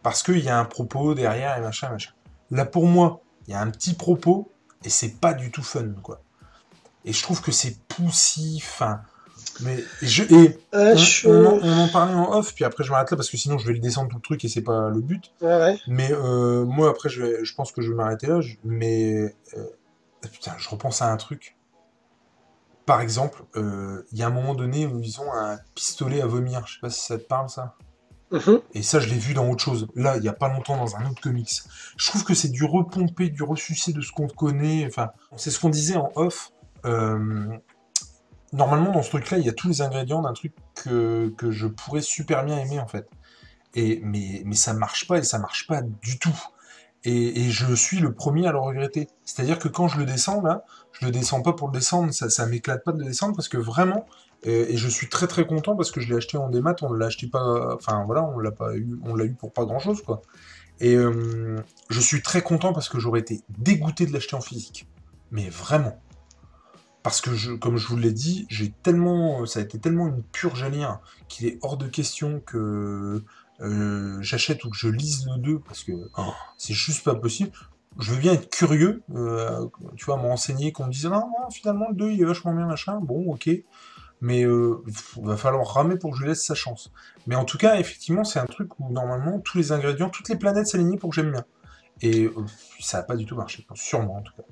Parce 0.02 0.22
qu'il 0.22 0.40
y 0.40 0.48
a 0.48 0.58
un 0.58 0.64
propos 0.64 1.14
derrière 1.14 1.56
et 1.56 1.60
machin, 1.60 1.90
machin. 1.90 2.12
Là, 2.50 2.64
pour 2.64 2.86
moi, 2.86 3.22
il 3.46 3.52
y 3.52 3.54
a 3.54 3.60
un 3.60 3.70
petit 3.70 3.94
propos 3.94 4.50
et 4.84 4.90
c'est 4.90 5.20
pas 5.20 5.34
du 5.34 5.50
tout 5.50 5.62
fun, 5.62 5.94
quoi. 6.02 6.20
Et 7.04 7.12
je 7.12 7.22
trouve 7.22 7.40
que 7.40 7.52
c'est 7.52 7.78
poussif. 7.86 8.82
Mais 9.60 9.82
je, 10.02 10.22
et 10.24 10.58
on, 11.24 11.78
en 11.78 11.88
parlait 11.88 12.14
en 12.14 12.32
off, 12.36 12.54
puis 12.54 12.64
après 12.64 12.84
je 12.84 12.90
m'arrête 12.90 13.10
là 13.10 13.16
parce 13.16 13.30
que 13.30 13.36
sinon 13.36 13.58
je 13.58 13.66
vais 13.66 13.72
le 13.72 13.78
descendre 13.78 14.10
tout 14.10 14.16
le 14.16 14.22
truc 14.22 14.44
et 14.44 14.48
c'est 14.48 14.62
pas 14.62 14.90
le 14.90 15.00
but. 15.00 15.32
Mais 15.86 16.12
euh, 16.12 16.64
moi 16.64 16.90
après 16.90 17.08
je, 17.08 17.22
vais, 17.22 17.44
je 17.44 17.54
pense 17.54 17.72
que 17.72 17.80
je 17.80 17.90
vais 17.90 17.96
m'arrêter 17.96 18.26
là. 18.26 18.40
mais 18.64 19.34
euh, 19.56 19.64
putain, 20.30 20.54
je 20.58 20.68
repense 20.68 21.02
à 21.02 21.10
un 21.10 21.16
truc. 21.16 21.56
Par 22.84 23.00
exemple, 23.00 23.44
euh, 23.56 24.06
il 24.12 24.18
y 24.18 24.22
a 24.22 24.26
un 24.26 24.30
moment 24.30 24.54
donné 24.54 24.86
où 24.86 25.00
ils 25.00 25.20
ont 25.20 25.32
un 25.32 25.58
pistolet 25.74 26.20
à 26.20 26.26
vomir. 26.26 26.64
Je 26.66 26.74
sais 26.74 26.80
pas 26.80 26.90
si 26.90 27.04
ça 27.04 27.18
te 27.18 27.24
parle 27.24 27.48
ça. 27.48 27.74
Mhm. 28.30 28.60
Et 28.74 28.82
ça, 28.82 29.00
je 29.00 29.08
l'ai 29.08 29.18
vu 29.18 29.34
dans 29.34 29.48
autre 29.48 29.62
chose. 29.62 29.88
Là, 29.96 30.16
il 30.16 30.22
n'y 30.22 30.28
a 30.28 30.32
pas 30.32 30.48
longtemps, 30.48 30.76
dans 30.76 30.96
un 30.96 31.10
autre 31.10 31.20
comics. 31.20 31.62
Je 31.96 32.06
trouve 32.08 32.24
que 32.24 32.34
c'est 32.34 32.48
du 32.48 32.64
repompé, 32.64 33.28
du 33.28 33.42
ressucé 33.42 33.92
de 33.92 34.00
ce 34.00 34.12
qu'on 34.12 34.28
connaît. 34.28 34.86
Enfin, 34.86 35.10
c'est 35.36 35.50
ce 35.50 35.58
qu'on 35.58 35.68
disait 35.68 35.96
en 35.96 36.12
off. 36.14 36.52
Euh, 38.52 38.56
normalement, 38.56 38.92
dans 38.92 39.02
ce 39.02 39.10
truc-là, 39.10 39.38
il 39.38 39.46
y 39.46 39.48
a 39.48 39.52
tous 39.52 39.68
les 39.68 39.82
ingrédients 39.82 40.22
d'un 40.22 40.32
truc 40.32 40.54
que, 40.74 41.32
je 41.50 41.66
pourrais 41.66 42.02
super 42.02 42.44
bien 42.44 42.58
aimer, 42.58 42.80
en 42.80 42.88
fait. 42.88 43.08
Et, 43.74 44.00
mais, 44.02 44.42
mais 44.44 44.56
ça 44.56 44.72
marche 44.72 45.06
pas, 45.06 45.18
et 45.18 45.22
ça 45.22 45.38
marche 45.38 45.66
pas 45.66 45.82
du 45.82 46.18
tout. 46.18 46.36
Et, 47.04 47.50
je 47.50 47.72
suis 47.74 47.98
le 47.98 48.12
premier 48.12 48.46
à 48.46 48.52
le 48.52 48.58
regretter. 48.58 49.08
C'est-à-dire 49.24 49.58
que 49.58 49.68
quand 49.68 49.88
je 49.88 49.98
le 49.98 50.06
descends, 50.06 50.42
là, 50.42 50.64
je 50.92 51.04
le 51.04 51.12
descends 51.12 51.42
pas 51.42 51.52
pour 51.52 51.68
le 51.68 51.72
descendre, 51.72 52.12
ça, 52.12 52.30
ça 52.30 52.46
m'éclate 52.46 52.82
pas 52.84 52.92
de 52.92 52.98
le 52.98 53.04
descendre, 53.04 53.36
parce 53.36 53.48
que 53.48 53.58
vraiment, 53.58 54.06
et, 54.42 54.76
je 54.76 54.88
suis 54.88 55.08
très 55.08 55.26
très 55.26 55.46
content 55.46 55.76
parce 55.76 55.90
que 55.90 56.00
je 56.00 56.08
l'ai 56.08 56.16
acheté 56.16 56.36
en 56.36 56.48
démat, 56.48 56.76
on 56.82 56.92
l'a 56.92 57.06
acheté 57.06 57.26
pas, 57.26 57.74
enfin 57.74 58.04
voilà, 58.06 58.24
on 58.24 58.38
l'a 58.38 58.52
pas 58.52 58.76
eu, 58.76 58.98
on 59.04 59.14
l'a 59.14 59.24
eu 59.24 59.32
pour 59.32 59.52
pas 59.52 59.64
grand 59.64 59.78
chose 59.78 60.02
quoi. 60.02 60.22
Et 60.78 60.94
euh, 60.94 61.56
je 61.88 62.00
suis 62.00 62.22
très 62.22 62.42
content 62.42 62.72
parce 62.72 62.88
que 62.88 62.98
j'aurais 62.98 63.20
été 63.20 63.40
dégoûté 63.58 64.06
de 64.06 64.12
l'acheter 64.12 64.36
en 64.36 64.40
physique, 64.40 64.86
mais 65.30 65.48
vraiment. 65.48 65.98
Parce 67.06 67.20
que 67.20 67.54
comme 67.54 67.76
je 67.76 67.86
vous 67.86 67.96
l'ai 67.96 68.10
dit, 68.10 68.46
j'ai 68.48 68.72
tellement, 68.82 69.46
ça 69.46 69.60
a 69.60 69.62
été 69.62 69.78
tellement 69.78 70.08
une 70.08 70.24
purge 70.24 70.64
à 70.64 70.68
lire 70.68 70.98
qu'il 71.28 71.46
est 71.46 71.56
hors 71.62 71.76
de 71.76 71.86
question 71.86 72.40
que 72.40 73.22
euh, 73.60 74.18
j'achète 74.22 74.64
ou 74.64 74.70
que 74.70 74.76
je 74.76 74.88
lise 74.88 75.24
le 75.28 75.40
2 75.40 75.60
parce 75.60 75.84
que 75.84 75.92
oh, 76.18 76.32
c'est 76.58 76.74
juste 76.74 77.04
pas 77.04 77.14
possible. 77.14 77.52
Je 78.00 78.10
veux 78.10 78.18
bien 78.18 78.32
être 78.32 78.50
curieux, 78.50 79.04
euh, 79.14 79.68
tu 79.94 80.06
vois, 80.06 80.16
me 80.16 80.26
renseigner, 80.26 80.72
qu'on 80.72 80.86
me 80.86 80.90
dise 80.90 81.04
non, 81.04 81.12
non, 81.12 81.48
finalement 81.48 81.86
le 81.90 81.94
2 81.94 82.10
il 82.10 82.22
est 82.22 82.24
vachement 82.24 82.52
bien, 82.52 82.66
machin. 82.66 82.98
Bon, 83.00 83.32
ok 83.32 83.50
mais 84.20 84.42
euh, 84.44 84.82
va 85.22 85.36
falloir 85.36 85.74
ramer 85.74 85.98
pour 85.98 86.10
que 86.10 86.16
je 86.16 86.22
lui 86.22 86.30
laisse 86.30 86.44
sa 86.44 86.56
chance. 86.56 86.90
Mais 87.28 87.36
en 87.36 87.44
tout 87.44 87.58
cas, 87.58 87.78
effectivement, 87.78 88.24
c'est 88.24 88.40
un 88.40 88.46
truc 88.46 88.80
où 88.80 88.90
normalement 88.90 89.38
tous 89.38 89.58
les 89.58 89.70
ingrédients, 89.70 90.08
toutes 90.08 90.28
les 90.28 90.36
planètes 90.36 90.66
s'alignent 90.66 90.98
pour 90.98 91.10
que 91.10 91.14
j'aime 91.14 91.30
bien. 91.30 91.44
Et 92.02 92.24
euh, 92.24 92.32
ça 92.80 92.98
n'a 92.98 93.04
pas 93.04 93.14
du 93.14 93.26
tout 93.26 93.36
marché, 93.36 93.64
sûrement 93.74 94.16
en 94.16 94.22
tout 94.22 94.32
cas. 94.36 94.42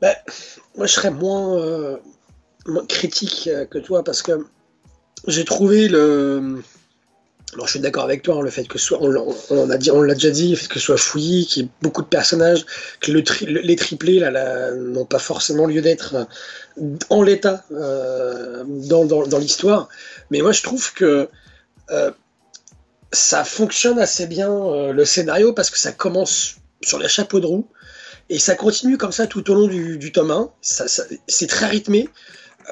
Ben, 0.00 0.14
moi, 0.76 0.86
je 0.86 0.92
serais 0.92 1.10
moins, 1.10 1.58
euh, 1.58 1.96
critique 2.88 3.48
que 3.70 3.78
toi 3.78 4.02
parce 4.02 4.22
que 4.22 4.44
j'ai 5.26 5.44
trouvé 5.44 5.88
le, 5.88 6.62
alors 7.54 7.66
je 7.66 7.72
suis 7.72 7.80
d'accord 7.80 8.04
avec 8.04 8.22
toi, 8.22 8.36
hein, 8.36 8.42
le 8.42 8.50
fait 8.50 8.66
que 8.66 8.78
soit, 8.78 8.98
on, 9.00 9.34
on 9.50 9.66
déjà 9.66 10.30
dit, 10.30 10.58
que 10.68 10.74
ce 10.74 10.80
soit 10.80 10.96
fouillis, 10.96 11.46
qu'il 11.46 11.62
y 11.62 11.66
ait 11.66 11.70
beaucoup 11.80 12.02
de 12.02 12.08
personnages, 12.08 12.66
que 13.00 13.12
le 13.12 13.22
les 13.46 13.76
triplés 13.76 14.18
là, 14.18 14.72
n'ont 14.72 15.04
pas 15.04 15.18
forcément 15.18 15.66
lieu 15.66 15.80
d'être 15.80 16.16
euh, 16.16 16.96
en 17.08 17.22
l'état 17.22 17.64
euh, 17.70 18.64
dans, 18.64 19.38
l'histoire. 19.38 19.88
Mais 20.30 20.40
moi 20.40 20.52
je 20.52 20.62
trouve 20.62 20.92
que 20.92 21.28
euh, 21.90 22.10
ça 23.12 23.44
fonctionne 23.44 23.98
assez 24.00 24.26
bien 24.26 24.50
le 24.92 25.04
scénario 25.04 25.52
parce 25.52 25.70
que 25.70 25.78
ça 25.78 25.92
commence 25.92 26.56
sur 26.82 26.98
les 26.98 27.08
chapeaux 27.08 27.40
de 27.40 27.46
roue 27.46 27.68
et 28.28 28.38
ça 28.38 28.54
continue 28.54 28.98
comme 28.98 29.12
ça 29.12 29.26
tout 29.26 29.50
au 29.50 29.54
long 29.54 29.66
du, 29.68 30.12
tome 30.12 30.30
1. 30.30 30.50
c'est 30.60 31.46
très 31.46 31.66
rythmé. 31.66 32.08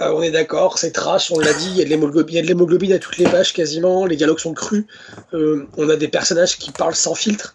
Euh, 0.01 0.11
on 0.13 0.23
est 0.23 0.33
d'accord, 0.33 0.79
c'est 0.79 0.91
trash, 0.91 1.31
on 1.31 1.39
l'a 1.39 1.53
dit, 1.53 1.71
il 1.71 1.77
y 1.77 1.81
a 1.81 1.85
de 1.85 2.47
l'hémoglobine 2.49 2.93
à 2.93 2.99
toutes 2.99 3.17
les 3.17 3.27
pages 3.27 3.53
quasiment, 3.53 4.07
les 4.07 4.17
dialogues 4.17 4.41
sont 4.41 4.53
crus, 4.53 4.87
euh, 5.35 5.69
on 5.77 5.89
a 5.89 5.95
des 5.95 6.09
personnages 6.09 6.59
qui 6.59 6.73
parlent 6.73 6.97
sans 6.97 7.15
filtre. 7.15 7.55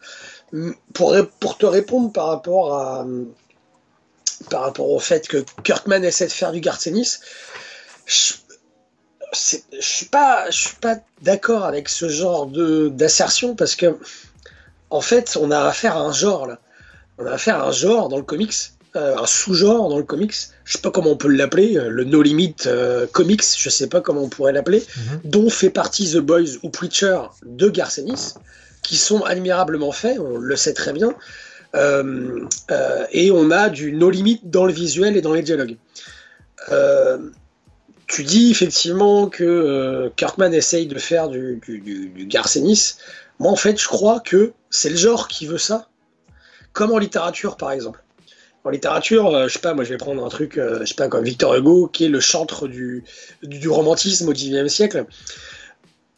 Pour, 0.94 1.14
te 1.58 1.66
répondre 1.66 2.14
par 2.14 2.28
rapport, 2.28 2.74
à, 2.74 3.06
par 4.50 4.62
rapport 4.62 4.90
au 4.90 5.00
fait 5.00 5.28
que 5.28 5.44
Kirkman 5.64 6.02
essaie 6.04 6.28
de 6.28 6.32
faire 6.32 6.54
du 6.54 6.62
Garcenis, 6.62 7.20
je, 8.06 8.34
je 9.34 9.58
suis 9.80 10.06
pas, 10.06 10.48
pas 10.82 10.98
d'accord 11.22 11.66
avec 11.66 11.90
ce 11.90 12.10
genre 12.10 12.48
de 12.48 12.90
d'assertion 12.90 13.56
parce 13.56 13.76
que 13.76 13.98
en 14.90 15.02
fait, 15.02 15.38
on 15.40 15.52
a 15.52 15.60
affaire 15.60 15.98
à 15.98 16.02
un 16.02 16.12
genre 16.12 16.48
là. 16.48 16.60
On 17.20 17.26
a 17.26 17.32
affaire 17.32 17.58
à 17.58 17.68
un 17.68 17.72
genre 17.72 18.10
dans 18.10 18.18
le 18.18 18.24
comics 18.24 18.54
euh, 18.96 19.16
un 19.18 19.28
sous-genre 19.28 19.88
dans 19.88 19.98
le 19.98 20.04
comics. 20.04 20.34
Je 20.64 20.74
sais 20.74 20.82
pas 20.82 20.90
comment 20.90 21.12
on 21.12 21.16
peut 21.16 21.28
l'appeler, 21.28 21.78
euh, 21.78 21.90
le 21.90 22.06
No 22.06 22.24
Limit 22.24 22.56
euh, 22.66 23.06
Comics, 23.06 23.44
je 23.56 23.70
sais 23.70 23.88
pas 23.88 24.02
comment 24.02 24.24
on 24.24 24.30
pourrait 24.30 24.52
l'appeler, 24.52 24.80
mhm. 24.80 25.22
dont 25.26 25.50
fait 25.52 25.70
partie 25.70 26.12
The 26.12 26.18
Boys 26.18 26.58
ou 26.64 26.70
Preacher 26.70 27.20
de 27.46 27.70
Garcenis, 27.70 28.34
qui 28.82 28.98
sont 28.98 29.22
admirablement 29.22 29.92
faits, 29.92 30.18
on 30.20 30.38
le 30.38 30.56
sait 30.56 30.74
très 30.74 30.92
bien. 30.92 31.14
et 33.12 33.32
on 33.32 33.52
a 33.52 33.70
du 33.70 33.92
No 33.92 34.10
Limit 34.10 34.42
dans 34.44 34.66
le 34.66 34.74
visuel 34.74 35.16
et 35.16 35.22
dans 35.22 35.34
les 35.34 35.44
dialogues. 35.44 35.78
tu 38.08 38.24
dis 38.24 38.50
effectivement 38.50 39.30
que 39.30 40.12
Kirkman 40.16 40.52
essaye 40.52 40.88
de 40.88 40.98
faire 40.98 41.30
du, 41.30 41.62
du, 41.64 41.80
du 41.80 42.26
Garcenis. 42.26 42.96
Moi, 43.38 43.52
en 43.52 43.56
fait, 43.56 43.80
je 43.80 43.88
crois 43.88 44.20
que 44.20 44.52
c'est 44.72 44.90
le 44.90 44.98
genre 44.98 45.28
qui 45.28 45.46
veut 45.46 45.60
ça, 45.60 45.89
comme 46.74 46.92
en 46.92 46.98
littérature, 46.98 47.58
par 47.58 47.72
exemple. 47.72 48.04
En 48.64 48.70
littérature, 48.70 49.34
euh, 49.34 49.48
je 49.48 49.54
sais 49.54 49.60
pas, 49.60 49.74
moi 49.74 49.84
je 49.84 49.90
vais 49.90 49.98
prendre 49.98 50.24
un 50.24 50.30
truc, 50.30 50.58
euh, 50.58 50.80
je 50.82 50.86
sais 50.86 50.96
pas, 50.96 51.08
comme 51.08 51.24
Victor 51.24 51.56
Hugo, 51.56 51.88
qui 51.88 52.06
est 52.06 52.10
le 52.10 52.20
chantre 52.20 52.68
du, 52.68 53.04
du 53.42 53.70
romantisme 53.70 54.28
au 54.28 54.34
XIXe 54.34 54.72
siècle. 54.72 55.06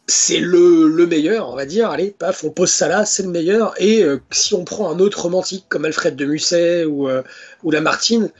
C'est 0.08 0.40
le, 0.40 0.88
le, 0.88 1.06
meilleur, 1.06 1.48
on 1.48 1.54
va 1.54 1.64
dire. 1.64 1.90
Allez, 1.90 2.10
paf, 2.10 2.42
on 2.42 2.50
pose 2.50 2.70
ça 2.70 2.88
là, 2.88 3.04
c'est 3.04 3.22
le 3.22 3.28
meilleur. 3.28 3.74
Et 3.80 4.02
euh, 4.02 4.20
si 4.32 4.54
on 4.54 4.64
prend 4.64 4.90
un 4.90 4.98
autre 4.98 5.22
romantique 5.22 5.66
comme 5.68 5.84
Alfred 5.84 6.16
de 6.16 6.24
Musset 6.24 6.84
ou, 6.84 7.08
ou 7.62 7.70
Lamartine, 7.70 8.30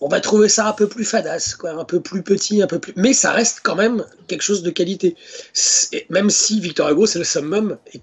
on 0.00 0.08
va 0.08 0.20
trouver 0.20 0.48
ça 0.48 0.66
un 0.66 0.72
peu 0.72 0.88
plus 0.88 1.04
fadasse, 1.04 1.54
quoi, 1.54 1.72
un 1.72 1.84
peu 1.84 2.00
plus 2.00 2.22
petit, 2.22 2.62
un 2.62 2.66
peu 2.66 2.78
plus. 2.78 2.94
Mais 2.96 3.12
ça 3.12 3.32
reste 3.32 3.60
quand 3.62 3.76
même 3.76 4.04
quelque 4.28 4.42
chose 4.42 4.62
de 4.62 4.70
qualité. 4.70 5.14
Même 6.08 6.30
si 6.30 6.58
Victor 6.58 6.88
Hugo 6.88 7.06
c'est 7.06 7.18
le 7.18 7.24
summum 7.24 7.76
et 7.92 8.00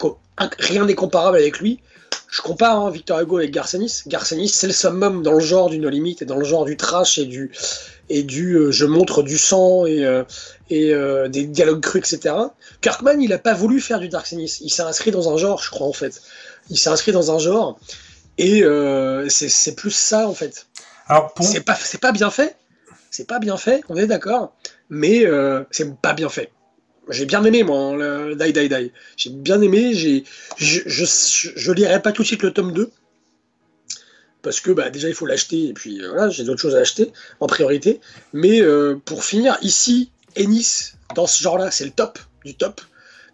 rien 0.60 0.86
n'est 0.86 0.95
comparable 0.95 1.38
avec 1.38 1.60
lui, 1.60 1.80
je 2.29 2.41
compare 2.41 2.79
hein, 2.79 2.89
Victor 2.89 3.19
Hugo 3.19 3.37
avec 3.37 3.51
Garcenis. 3.51 4.03
Garcenis, 4.07 4.49
c'est 4.49 4.67
le 4.67 4.73
summum 4.73 5.23
dans 5.23 5.33
le 5.33 5.39
genre 5.39 5.69
du 5.69 5.79
No 5.79 5.89
Limit 5.89 6.17
et 6.21 6.25
dans 6.25 6.37
le 6.37 6.43
genre 6.43 6.65
du 6.65 6.75
trash 6.75 7.17
et 7.17 7.25
du, 7.25 7.51
et 8.09 8.23
du 8.23 8.55
euh, 8.55 8.71
je 8.71 8.85
montre 8.85 9.23
du 9.23 9.37
sang 9.37 9.85
et, 9.85 10.05
euh, 10.05 10.23
et 10.69 10.93
euh, 10.93 11.29
des 11.29 11.45
dialogues 11.45 11.81
crus, 11.81 12.13
etc. 12.13 12.35
Kirkman, 12.81 13.21
il 13.21 13.29
n'a 13.29 13.37
pas 13.37 13.53
voulu 13.53 13.79
faire 13.79 13.99
du 13.99 14.09
Garcenis. 14.09 14.59
Il 14.61 14.69
s'est 14.69 14.83
inscrit 14.83 15.11
dans 15.11 15.33
un 15.33 15.37
genre, 15.37 15.61
je 15.61 15.69
crois, 15.69 15.87
en 15.87 15.93
fait. 15.93 16.21
Il 16.69 16.77
s'est 16.77 16.89
inscrit 16.89 17.13
dans 17.13 17.31
un 17.31 17.39
genre 17.39 17.79
et 18.37 18.61
c'est 19.29 19.75
plus 19.75 19.91
ça, 19.91 20.27
en 20.27 20.33
fait. 20.33 20.67
Alors, 21.07 21.33
C'est 21.39 21.61
pas, 21.61 21.77
pas 22.01 22.11
bien 22.11 22.29
fait. 22.29 22.57
C'est 23.09 23.25
pas 23.25 23.39
bien 23.39 23.55
fait, 23.55 23.83
on 23.87 23.95
est 23.95 24.05
d'accord. 24.05 24.53
Mais 24.89 25.25
c'est 25.71 25.95
pas 26.01 26.13
bien 26.13 26.29
fait 26.29 26.51
j'ai 27.09 27.25
bien 27.25 27.43
aimé 27.43 27.63
moi 27.63 27.95
le 27.95 28.35
Die 28.35 28.53
Die 28.53 28.69
Die. 28.69 28.91
J'ai 29.15 29.29
bien 29.29 29.61
aimé, 29.61 29.93
j'ai 29.93 30.23
je, 30.57 30.81
je, 30.85 31.05
je, 31.55 31.71
lirai 31.71 32.01
pas 32.01 32.11
tout 32.11 32.21
de 32.21 32.27
suite 32.27 32.43
le 32.43 32.51
tome 32.51 32.73
2 32.73 32.91
parce 34.41 34.61
que 34.61 34.71
bah, 34.71 34.89
déjà 34.89 35.09
il 35.09 35.13
faut 35.13 35.25
l'acheter 35.25 35.67
et 35.67 35.73
puis 35.73 36.01
euh, 36.01 36.09
voilà, 36.09 36.29
j'ai 36.29 36.43
d'autres 36.43 36.61
choses 36.61 36.75
à 36.75 36.79
acheter 36.79 37.11
en 37.39 37.47
priorité. 37.47 37.99
Mais 38.33 38.61
euh, 38.61 38.95
pour 39.03 39.23
finir, 39.23 39.57
ici, 39.61 40.11
Ennis, 40.35 40.93
dans 41.15 41.27
ce 41.27 41.41
genre-là, 41.43 41.71
c'est 41.71 41.85
le 41.85 41.91
top 41.91 42.19
du 42.45 42.55
top. 42.55 42.81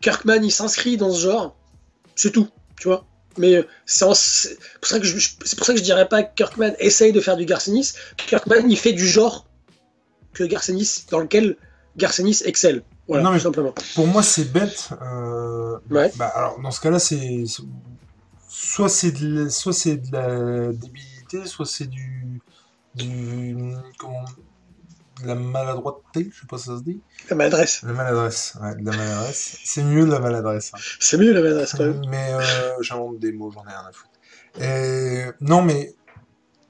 Kirkman, 0.01 0.43
il 0.43 0.51
s'inscrit 0.51 0.97
dans 0.97 1.13
ce 1.13 1.21
genre, 1.21 1.55
c'est 2.15 2.31
tout, 2.31 2.47
tu 2.79 2.87
vois. 2.87 3.05
Mais 3.37 3.65
c'est 3.85 4.05
pour, 4.05 4.15
ça 4.15 4.99
que 4.99 5.05
je, 5.05 5.29
pour 5.55 5.65
ça 5.65 5.73
que 5.73 5.79
je 5.79 5.83
dirais 5.83 6.07
pas 6.07 6.23
que 6.23 6.33
Kirkman 6.35 6.73
essaye 6.79 7.11
de 7.11 7.19
faire 7.19 7.37
du 7.37 7.45
Garcenis. 7.45 7.93
Kirkman, 8.17 8.69
il 8.69 8.77
fait 8.77 8.93
du 8.93 9.07
genre 9.07 9.47
que 10.33 10.43
Garcenis, 10.43 11.05
dans 11.09 11.19
lequel 11.19 11.57
Garcenis 11.97 12.41
excelle 12.45 12.83
non, 13.09 13.31
mais 13.31 13.39
simplement. 13.39 13.73
Pour 13.95 14.07
moi, 14.07 14.23
c'est 14.23 14.51
bête. 14.51 14.89
Euh, 15.01 15.77
ouais. 15.89 16.11
bah, 16.15 16.31
alors, 16.35 16.59
dans 16.59 16.71
ce 16.71 16.79
cas-là, 16.81 16.99
c'est 16.99 17.43
soit 18.47 18.89
c'est 18.89 19.11
de, 19.11 19.43
la... 19.43 19.49
soit 19.49 19.73
c'est 19.73 19.97
de 19.97 20.11
la 20.11 20.71
débilité, 20.71 21.45
soit 21.45 21.65
c'est 21.65 21.87
du, 21.87 22.39
du 22.95 23.75
comment... 23.97 24.23
de 25.21 25.27
la 25.27 25.35
maladroiteté, 25.35 26.29
je 26.31 26.41
sais 26.41 26.47
pas 26.47 26.57
si 26.57 26.65
ça 26.65 26.77
se 26.77 26.83
dit. 26.83 27.01
La 27.29 27.35
maladresse. 27.35 27.83
La 27.83 27.93
maladresse, 27.93 28.57
ouais, 28.61 28.75
de 28.75 28.85
la 28.85 28.95
maladresse. 28.95 29.57
c'est 29.63 29.83
mieux 29.83 30.05
de 30.05 30.11
la 30.11 30.19
maladresse. 30.19 30.71
Hein. 30.73 30.79
C'est 30.99 31.17
mieux 31.17 31.33
la 31.33 31.41
maladresse 31.41 31.73
quand 31.73 31.85
même. 31.85 32.01
Mais 32.09 32.33
euh, 32.33 32.81
j'invente 32.81 33.19
des 33.19 33.31
mots, 33.31 33.51
j'en 33.51 33.63
ai 33.63 33.69
rien 33.69 33.85
à 33.87 33.91
foutre. 33.91 34.11
Et... 34.61 35.25
Non, 35.41 35.61
mais 35.61 35.95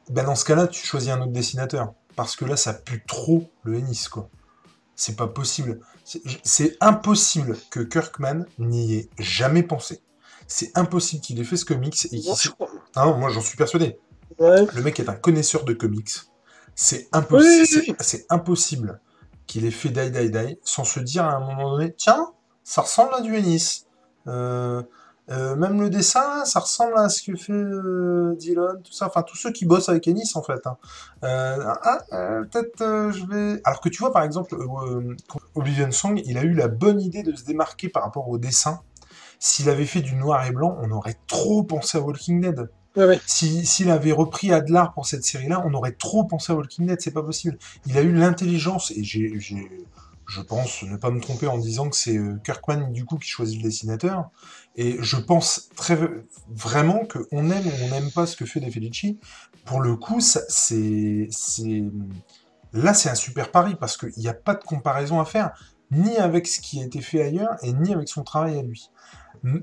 ben 0.10 0.24
dans 0.24 0.36
ce 0.36 0.46
cas-là, 0.46 0.68
tu 0.68 0.86
choisis 0.86 1.10
un 1.10 1.22
autre 1.22 1.32
dessinateur. 1.32 1.94
parce 2.16 2.36
que 2.36 2.46
là, 2.46 2.56
ça 2.56 2.74
pue 2.74 3.04
trop 3.06 3.50
le 3.64 3.78
Ennis, 3.78 4.08
quoi. 4.10 4.30
C'est 4.96 5.16
pas 5.16 5.28
possible. 5.28 5.80
C'est 6.44 6.78
impossible 6.82 7.58
que 7.72 7.80
Kirkman 7.80 8.46
n'y 8.60 8.96
ait 8.96 9.10
jamais 9.20 9.64
pensé. 9.64 10.02
C'est 10.48 10.72
impossible 10.78 11.22
qu'il 11.22 11.40
ait 11.40 11.44
fait 11.44 11.58
ce 11.58 11.66
comics 11.66 12.08
et 12.12 12.22
Ah 12.96 13.06
non, 13.06 13.18
moi 13.18 13.30
j'en 13.30 13.42
suis 13.42 13.58
persuadé. 13.58 13.98
Le 14.40 14.82
mec 14.82 15.00
est 15.00 15.10
un 15.10 15.16
connaisseur 15.16 15.64
de 15.64 15.74
comics. 15.74 16.12
C'est 16.76 17.08
impossible. 17.12 17.96
C'est 18.00 18.26
impossible 18.30 19.00
qu'il 19.48 19.66
ait 19.66 19.72
fait 19.72 19.90
Die 19.90 20.12
Die 20.12 20.30
Die 20.30 20.60
sans 20.64 20.84
se 20.84 21.00
dire 21.00 21.26
à 21.26 21.36
un 21.36 21.40
moment 21.40 21.72
donné, 21.72 21.94
tiens, 21.94 22.34
ça 22.64 22.82
ressemble 22.82 23.14
à 23.14 23.22
du 23.22 23.36
Ennis. 23.36 23.86
Euh, 24.28 24.84
euh, 25.30 25.56
même 25.56 25.80
le 25.80 25.90
dessin, 25.90 26.44
ça 26.46 26.60
ressemble 26.60 26.98
à 26.98 27.08
ce 27.08 27.24
que 27.24 27.38
fait 27.38 27.54
euh, 27.54 28.36
Dylan, 28.38 28.82
tout 28.84 28.92
ça. 28.92 29.08
Enfin, 29.08 29.24
tous 29.24 29.38
ceux 29.38 29.52
qui 29.52 29.66
bossent 29.66 29.90
avec 29.90 30.08
Ennis, 30.08 30.32
en 30.36 30.44
fait. 30.44 30.66
Hein. 30.68 30.78
Euh, 31.24 31.74
ah, 31.82 32.00
peut-être 32.52 33.12
je 33.14 33.26
vais. 33.26 33.62
Alors 33.64 33.80
que 33.80 33.90
tu 33.90 34.00
vois, 34.00 34.12
par 34.12 34.24
exemple, 34.24 34.56
Oblivion 35.56 35.92
Song, 35.92 36.22
il 36.26 36.38
a 36.38 36.44
eu 36.44 36.54
la 36.54 36.68
bonne 36.68 37.00
idée 37.00 37.24
de 37.24 37.36
se 37.36 37.46
démarquer 37.46 37.90
par 37.90 38.04
rapport 38.04 38.28
au 38.28 38.38
dessin. 38.38 38.82
S'il 39.40 39.70
avait 39.70 39.86
fait 39.86 40.02
du 40.02 40.16
noir 40.16 40.46
et 40.46 40.52
blanc, 40.52 40.78
on 40.82 40.92
aurait 40.92 41.18
trop 41.28 41.64
pensé 41.64 41.98
à 41.98 42.02
Walking 42.02 42.42
Dead. 42.42 42.70
S'il 43.26 43.90
avait 43.90 44.12
repris 44.12 44.54
Adlar 44.54 44.94
pour 44.94 45.06
cette 45.08 45.24
série-là, 45.24 45.64
on 45.66 45.74
aurait 45.74 45.94
trop 45.94 46.26
pensé 46.26 46.54
à 46.54 46.56
Walking 46.56 46.86
Dead, 46.86 47.02
c'est 47.02 47.12
pas 47.12 47.24
possible. 47.24 47.58
Il 47.86 47.98
a 47.98 48.02
eu 48.02 48.14
l'intelligence, 48.14 48.92
et 48.92 49.04
j'ai, 49.04 49.40
je 50.28 50.42
pense 50.42 50.84
ne 50.84 50.98
pas 50.98 51.12
me 51.12 51.20
tromper 51.20 51.48
en 51.48 51.58
disant 51.58 51.90
que 51.90 51.96
c'est 51.96 52.18
Kirkman 52.44 52.92
du 52.92 53.06
coup 53.06 53.18
qui 53.18 53.30
choisit 53.30 53.58
le 53.58 53.64
dessinateur. 53.64 54.30
Et 54.76 54.98
je 55.00 55.18
pense 55.18 55.70
très 55.76 55.98
vraiment 56.50 57.06
qu'on 57.06 57.50
aime 57.52 57.68
ou 57.68 57.72
on 57.84 57.90
n'aime 57.90 58.12
pas 58.12 58.26
ce 58.26 58.36
que 58.36 58.46
fait 58.46 58.60
De 58.60 58.70
Felici. 58.72 59.20
Pour 59.66 59.82
le 59.82 59.96
coup, 59.96 60.20
c'est, 60.20 61.30
là, 62.74 62.94
c'est 62.94 63.10
un 63.10 63.16
super 63.16 63.52
pari 63.52 63.76
parce 63.76 63.98
qu'il 63.98 64.18
n'y 64.18 64.28
a 64.28 64.34
pas 64.34 64.56
de 64.56 64.64
comparaison 64.64 65.20
à 65.20 65.26
faire, 65.26 65.52
ni 65.92 66.18
avec 66.18 66.48
ce 66.48 66.60
qui 66.60 66.82
a 66.82 66.86
été 66.86 67.02
fait 67.02 67.22
ailleurs 67.22 67.56
et 67.62 67.74
ni 67.74 67.94
avec 67.94 68.08
son 68.08 68.24
travail 68.24 68.58
à 68.58 68.64
lui. 68.64 68.90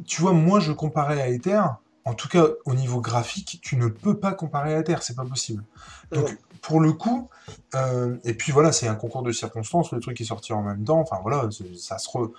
Tu 0.06 0.20
vois, 0.20 0.32
moi, 0.32 0.60
je 0.60 0.72
comparais 0.72 1.20
à 1.20 1.28
Ether. 1.28 1.62
En 2.04 2.14
tout 2.14 2.28
cas, 2.28 2.46
au 2.64 2.74
niveau 2.74 3.00
graphique, 3.00 3.60
tu 3.62 3.76
ne 3.76 3.88
peux 3.88 4.18
pas 4.18 4.32
comparer 4.32 4.74
à 4.74 4.78
Ether, 4.78 4.96
c'est 5.00 5.16
pas 5.16 5.24
possible. 5.24 5.64
Donc, 6.12 6.38
pour 6.62 6.80
le 6.80 6.92
coup, 6.92 7.28
euh, 7.74 8.16
et 8.24 8.34
puis 8.34 8.52
voilà, 8.52 8.72
c'est 8.72 8.88
un 8.88 8.94
concours 8.94 9.22
de 9.22 9.32
circonstances, 9.32 9.92
le 9.92 10.00
truc 10.00 10.20
est 10.20 10.24
sorti 10.24 10.52
en 10.52 10.62
même 10.62 10.84
temps, 10.84 11.00
enfin 11.00 11.18
voilà, 11.22 11.48
ça 11.76 11.98
se 11.98 12.08
re 12.08 12.30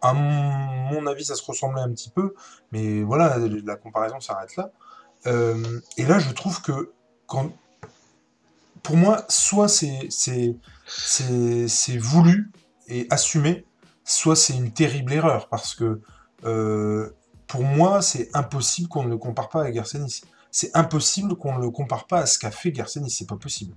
à 0.00 0.12
mon 0.12 1.06
avis, 1.06 1.24
ça 1.24 1.34
se 1.34 1.44
ressemblait 1.44 1.80
un 1.80 1.90
petit 1.90 2.10
peu, 2.10 2.34
mais 2.70 3.02
voilà, 3.02 3.36
la 3.38 3.76
comparaison 3.76 4.20
s'arrête 4.20 4.54
là. 4.56 4.70
Euh, 5.26 5.80
et 5.96 6.04
là, 6.04 6.18
je 6.20 6.30
trouve 6.30 6.62
que 6.62 6.92
quand, 7.26 7.50
pour 8.82 8.96
moi, 8.96 9.24
soit 9.28 9.68
c'est 9.68 10.08
c'est 10.10 11.96
voulu 11.96 12.50
et 12.86 13.06
assumé, 13.10 13.64
soit 14.04 14.36
c'est 14.36 14.54
une 14.54 14.70
terrible 14.72 15.12
erreur 15.12 15.48
parce 15.48 15.74
que 15.74 16.00
euh, 16.44 17.10
pour 17.48 17.62
moi, 17.62 18.02
c'est 18.02 18.28
impossible 18.34 18.88
qu'on 18.88 19.04
ne 19.04 19.08
le 19.08 19.18
compare 19.18 19.48
pas 19.48 19.62
à 19.62 19.70
Garcenis. 19.70 20.22
C'est 20.50 20.70
impossible 20.74 21.34
qu'on 21.36 21.56
ne 21.56 21.62
le 21.62 21.70
compare 21.70 22.06
pas 22.06 22.20
à 22.20 22.26
ce 22.26 22.38
qu'a 22.38 22.50
fait 22.50 22.70
Garcenis. 22.70 23.10
C'est 23.10 23.26
pas 23.26 23.36
possible. 23.36 23.74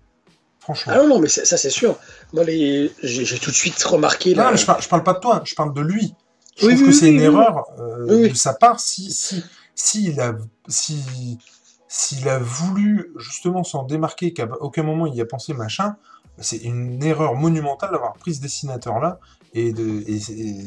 Franchement. 0.59 0.93
Ah 0.95 0.99
non, 0.99 1.07
non, 1.07 1.19
mais 1.19 1.27
ça, 1.27 1.57
c'est 1.57 1.69
sûr. 1.71 1.97
Moi, 2.33 2.43
les... 2.43 2.91
j'ai 3.01 3.39
tout 3.39 3.49
de 3.49 3.55
suite 3.55 3.81
remarqué. 3.83 4.35
Non, 4.35 4.55
je, 4.55 4.65
parle, 4.65 4.83
parle 4.87 5.03
pas 5.03 5.13
de 5.13 5.19
toi, 5.19 5.41
je 5.43 5.55
parle 5.55 5.73
de 5.73 5.81
lui. 5.81 6.13
Je 6.57 6.67
trouve 6.67 6.85
que 6.85 6.91
c'est 6.91 7.09
une 7.09 7.21
erreur 7.21 7.65
euh, 7.79 8.29
de 8.29 8.33
sa 8.35 8.53
part 8.53 8.79
si, 8.79 9.11
si, 9.11 9.43
si 9.73 10.09
il 10.09 10.19
a, 10.19 10.35
si, 10.67 11.39
s'il 11.87 12.27
a 12.29 12.37
voulu 12.37 13.13
justement 13.17 13.63
s'en 13.63 13.83
démarquer, 13.83 14.33
qu'à 14.33 14.47
aucun 14.59 14.83
moment 14.83 15.07
il 15.07 15.15
y 15.15 15.21
a 15.21 15.25
pensé 15.25 15.53
machin, 15.53 15.95
c'est 16.37 16.57
une 16.57 17.01
erreur 17.03 17.35
monumentale 17.35 17.91
d'avoir 17.91 18.13
pris 18.13 18.35
ce 18.35 18.41
dessinateur-là, 18.41 19.19
et, 19.53 19.73
de, 19.73 20.03
et 20.07 20.19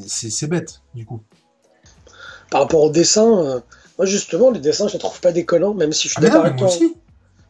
c'est 0.07 0.47
bête, 0.47 0.83
du 0.95 1.07
coup. 1.07 1.23
Par 2.51 2.63
rapport 2.63 2.83
au 2.83 2.91
dessin, 2.91 3.45
euh, 3.45 3.61
moi 3.99 4.07
justement, 4.07 4.51
les 4.51 4.61
dessins, 4.61 4.89
je 4.89 4.95
les 4.95 4.99
trouve 4.99 5.21
pas 5.21 5.33
déconnants, 5.33 5.75
même 5.75 5.93
si 5.93 6.09
je 6.09 6.15
suis 6.15 6.19
ah, 6.19 6.29
d'accord 6.29 6.45
avec 6.45 6.57
toi. 6.57 6.69
Aussi. 6.69 6.97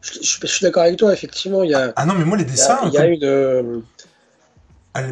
Je, 0.01 0.47
suis 0.47 0.63
d'accord 0.63 0.83
avec 0.83 0.97
toi, 0.97 1.13
effectivement. 1.13 1.63
Y 1.63 1.73
a, 1.73 1.93
ah 1.95 2.05
non, 2.05 2.13
mais 2.13 2.25
moi, 2.25 2.37
les 2.37 2.45
dessins. 2.45 2.79
Il 2.85 2.93
y 2.93 2.97
a, 2.97 3.07
une. 3.07 3.23
Euh, 3.23 3.81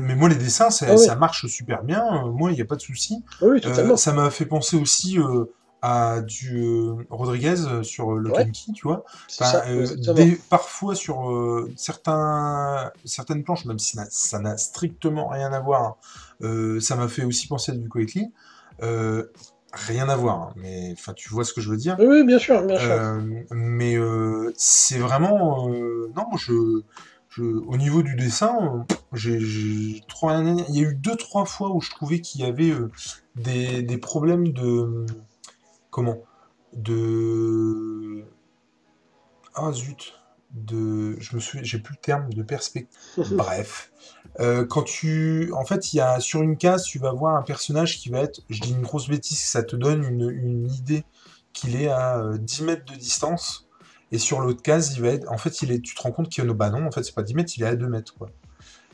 mais 0.01 0.15
moi, 0.15 0.29
les 0.29 0.35
dessins, 0.35 0.69
ça, 0.69 0.85
ah 1.09 1.15
marche 1.15 1.47
super 1.47 1.83
bien. 1.83 2.25
Moi, 2.25 2.51
il 2.51 2.55
n'y 2.55 2.61
a 2.61 2.65
pas 2.65 2.75
de 2.75 2.81
souci. 2.81 3.23
Oui, 3.41 3.59
totalement. 3.59 3.93
Euh, 3.93 3.97
ça 3.97 4.13
m'a 4.13 4.29
fait 4.29 4.45
penser 4.45 4.77
aussi 4.77 5.17
euh, 5.17 5.45
à 5.81 6.21
du 6.21 6.85
Rodriguez 7.09 7.55
sur 7.81 8.13
le 8.13 8.31
ouais. 8.31 8.49
tu 8.51 8.83
vois. 8.83 9.03
parfois 10.49 10.95
sur 10.95 11.67
certains, 11.75 12.91
certaines 13.03 13.43
planches, 13.43 13.65
même 13.65 13.79
si 13.79 13.97
ça 14.09 14.39
n'a 14.39 14.57
strictement 14.57 15.27
rien 15.27 15.51
à 15.51 15.59
voir, 15.59 15.97
ça 16.79 16.95
m'a 16.95 17.07
fait 17.07 17.23
aussi 17.23 17.47
penser 17.47 17.71
à 17.71 17.75
du 17.75 17.89
Coetli 17.89 18.31
rien 19.73 20.07
à 20.07 20.15
voir, 20.15 20.41
hein, 20.41 20.53
mais 20.55 20.91
enfin, 20.93 21.13
tu 21.13 21.29
vois 21.29 21.43
ce 21.43 21.53
que 21.53 21.61
je 21.61 21.69
veux 21.69 21.77
dire. 21.77 21.97
Oui, 21.99 22.23
bien 22.23 22.39
sûr, 22.39 22.61
bien 22.63 22.77
sûr. 22.77 22.91
Euh, 22.91 23.19
mais 23.51 23.95
euh, 23.95 24.53
c'est 24.55 24.99
vraiment, 24.99 25.69
euh, 25.69 26.11
non, 26.15 26.37
je, 26.37 26.81
je, 27.29 27.43
au 27.43 27.77
niveau 27.77 28.03
du 28.03 28.15
dessin, 28.15 28.85
j'ai 29.13 29.37
Il 29.39 30.75
y 30.75 30.85
a 30.85 30.89
eu 30.89 30.93
deux, 30.93 31.15
trois 31.15 31.45
fois 31.45 31.71
où 31.71 31.81
je 31.81 31.89
trouvais 31.89 32.21
qu'il 32.21 32.41
y 32.41 32.45
avait 32.45 32.73
des, 33.35 33.81
des, 33.81 33.97
problèmes 33.97 34.49
de, 34.49 35.05
comment, 35.89 36.19
de, 36.73 38.23
ah 39.55 39.71
zut, 39.71 40.13
de, 40.53 41.19
je 41.19 41.35
me 41.35 41.41
souviens, 41.41 41.63
j'ai 41.63 41.79
plus 41.79 41.95
le 41.95 42.01
terme 42.01 42.31
de 42.31 42.43
perspective. 42.43 42.97
Bref. 43.31 43.91
Euh, 44.39 44.65
quand 44.65 44.83
tu, 44.83 45.51
en 45.53 45.65
fait, 45.65 45.93
il 45.93 45.97
y 45.97 46.01
a 46.01 46.19
sur 46.19 46.41
une 46.41 46.57
case, 46.57 46.83
tu 46.83 46.99
vas 46.99 47.11
voir 47.11 47.35
un 47.35 47.41
personnage 47.41 47.99
qui 47.99 48.09
va 48.09 48.19
être, 48.19 48.41
je 48.49 48.61
dis 48.61 48.71
une 48.71 48.81
grosse 48.81 49.09
bêtise, 49.09 49.39
ça 49.39 49.63
te 49.63 49.75
donne 49.75 50.03
une, 50.03 50.29
une 50.29 50.71
idée 50.71 51.03
qu'il 51.53 51.75
est 51.75 51.87
à 51.87 52.23
10 52.39 52.61
euh, 52.61 52.65
mètres 52.65 52.85
de 52.91 52.97
distance, 52.97 53.67
et 54.11 54.17
sur 54.17 54.41
l'autre 54.41 54.61
case, 54.61 54.93
il 54.95 55.01
va 55.01 55.09
être, 55.09 55.31
en 55.31 55.37
fait, 55.37 55.61
il 55.61 55.71
est, 55.71 55.79
tu 55.79 55.95
te 55.95 56.01
rends 56.01 56.11
compte 56.11 56.29
qu'il 56.29 56.43
y 56.43 56.49
a 56.49 56.53
bah 56.53 56.69
non, 56.69 56.85
en 56.85 56.91
fait, 56.91 57.03
c'est 57.03 57.15
pas 57.15 57.23
10 57.23 57.33
mètres, 57.35 57.53
il 57.57 57.63
est 57.63 57.67
à 57.67 57.75
2 57.75 57.87
mètres, 57.87 58.13
quoi. 58.15 58.29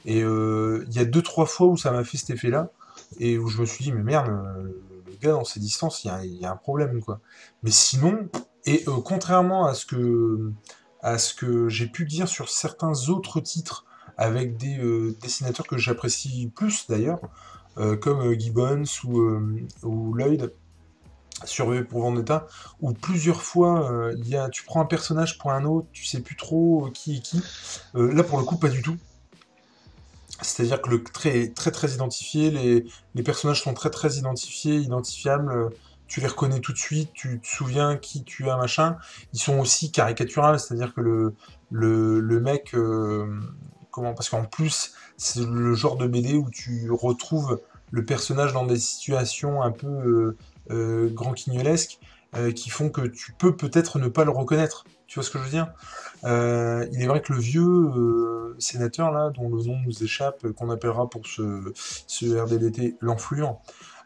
Et 0.06 0.24
euh, 0.24 0.86
il 0.88 0.94
y 0.94 1.00
a 1.00 1.06
deux 1.06 1.22
trois 1.22 1.46
fois 1.46 1.68
où 1.68 1.76
ça 1.76 1.92
m'a 1.92 2.06
fait 2.06 2.18
cet 2.18 2.30
effet-là, 2.32 2.72
et 3.20 3.38
où 3.38 3.48
je 3.48 3.60
me 3.60 3.66
suis 3.66 3.84
dit, 3.84 3.92
mais 3.92 4.04
merde, 4.04 4.28
le 4.28 5.18
gars 5.22 5.32
dans 5.32 5.44
ces 5.44 5.60
distances, 5.60 6.04
il 6.04 6.08
y 6.08 6.12
a, 6.12 6.26
y 6.26 6.46
a, 6.46 6.52
un 6.52 6.56
problème, 6.56 7.02
quoi. 7.02 7.20
Mais 7.64 7.72
sinon, 7.72 8.30
et 8.66 8.84
contrairement 9.04 9.66
à 9.66 9.74
ce 9.74 9.86
que 9.86 10.52
à 11.02 11.18
ce 11.18 11.34
que 11.34 11.70
j'ai 11.70 11.88
pu 11.88 12.06
dire 12.06 12.28
sur 12.28 12.50
certains 12.50 13.10
autres 13.10 13.40
titres 13.40 13.86
avec 14.20 14.58
des 14.58 14.78
euh, 14.80 15.16
dessinateurs 15.22 15.66
que 15.66 15.78
j'apprécie 15.78 16.52
plus 16.54 16.88
d'ailleurs, 16.90 17.20
euh, 17.78 17.96
comme 17.96 18.20
euh, 18.20 18.38
Gibbons 18.38 18.84
ou, 19.06 20.14
Lloyd 20.14 20.54
sur 21.46 21.70
V 21.70 21.86
pour 21.86 22.02
Vendetta, 22.02 22.46
où 22.82 22.92
plusieurs 22.92 23.42
fois 23.42 24.12
il 24.18 24.28
y 24.28 24.36
a, 24.36 24.50
tu 24.50 24.66
prends 24.66 24.82
un 24.82 24.86
personnage 24.86 25.38
pour 25.38 25.54
un 25.54 25.64
autre, 25.64 25.88
tu 25.94 26.04
sais 26.04 26.20
plus 26.20 26.36
trop 26.36 26.90
qui 26.94 27.16
est 27.16 27.20
qui. 27.22 27.42
là 27.94 28.24
pour 28.24 28.40
le 28.40 28.44
coup 28.44 28.58
pas 28.58 28.68
du 28.68 28.82
tout. 28.82 28.98
C'est-à-dire 30.42 30.82
que 30.82 30.90
le 30.90 31.02
trait 31.02 31.40
est 31.40 31.56
très 31.56 31.72
très 31.72 31.92
identifié, 31.92 32.52
les, 32.52 33.24
personnages 33.24 33.64
sont 33.64 33.74
très 33.74 33.90
très 33.90 34.18
identifiés, 34.18 34.76
identifiables, 34.76 35.70
tu 36.10 36.20
les 36.20 36.28
reconnais 36.28 36.60
tout 36.60 36.74
de 36.74 36.78
suite, 36.78 37.12
tu 37.14 37.40
te 37.40 37.48
souviens 37.48 37.96
qui 37.96 38.26
tu 38.26 38.50
as, 38.50 38.58
machin. 38.58 38.98
Ils 39.34 39.40
sont 39.40 39.60
aussi 39.60 39.92
caricaturales, 39.92 40.60
c'est-à-dire 40.60 40.94
que 40.94 41.34
le, 41.72 42.40
mec, 42.42 42.76
comment 43.92 44.14
Parce 44.14 44.30
qu'en 44.30 44.44
plus, 44.44 44.94
c'est 45.18 45.46
le 45.46 45.74
genre 45.74 45.96
de 45.96 46.08
BD 46.08 46.34
où 46.34 46.50
tu 46.50 46.90
retrouves 46.92 47.60
le 47.92 48.06
personnage 48.06 48.54
dans 48.54 48.66
des 48.66 48.78
situations 48.78 49.62
un 49.62 49.72
peu 49.72 49.88
euh, 49.88 50.38
euh, 50.72 51.10
grand 51.10 51.34
euh, 52.36 52.52
qui 52.52 52.70
font 52.70 52.90
que 52.90 53.02
tu 53.02 53.34
peux 53.34 53.56
peut-être 53.56 54.00
ne 54.00 54.08
pas 54.08 54.24
le 54.24 54.32
reconnaître. 54.32 54.86
Tu 55.08 55.16
vois 55.16 55.24
ce 55.24 55.32
que 55.32 55.40
je 55.40 55.44
veux 55.44 55.50
dire? 55.50 55.74
Il 56.24 57.02
est 57.02 57.08
vrai 57.08 57.22
que 57.22 57.34
le 57.34 57.40
vieux 57.40 58.56
sénateur 58.60 59.12
là, 59.12 59.32
dont 59.32 59.50
le 59.50 59.64
nom 59.64 59.78
nous 59.86 60.04
échappe, 60.04 60.48
qu'on 60.52 60.70
appellera 60.70 61.10
pour 61.10 61.26
ce, 61.26 61.74
ce 62.06 62.38
RDDT 62.38 62.98
l'enfluent. 63.02 63.58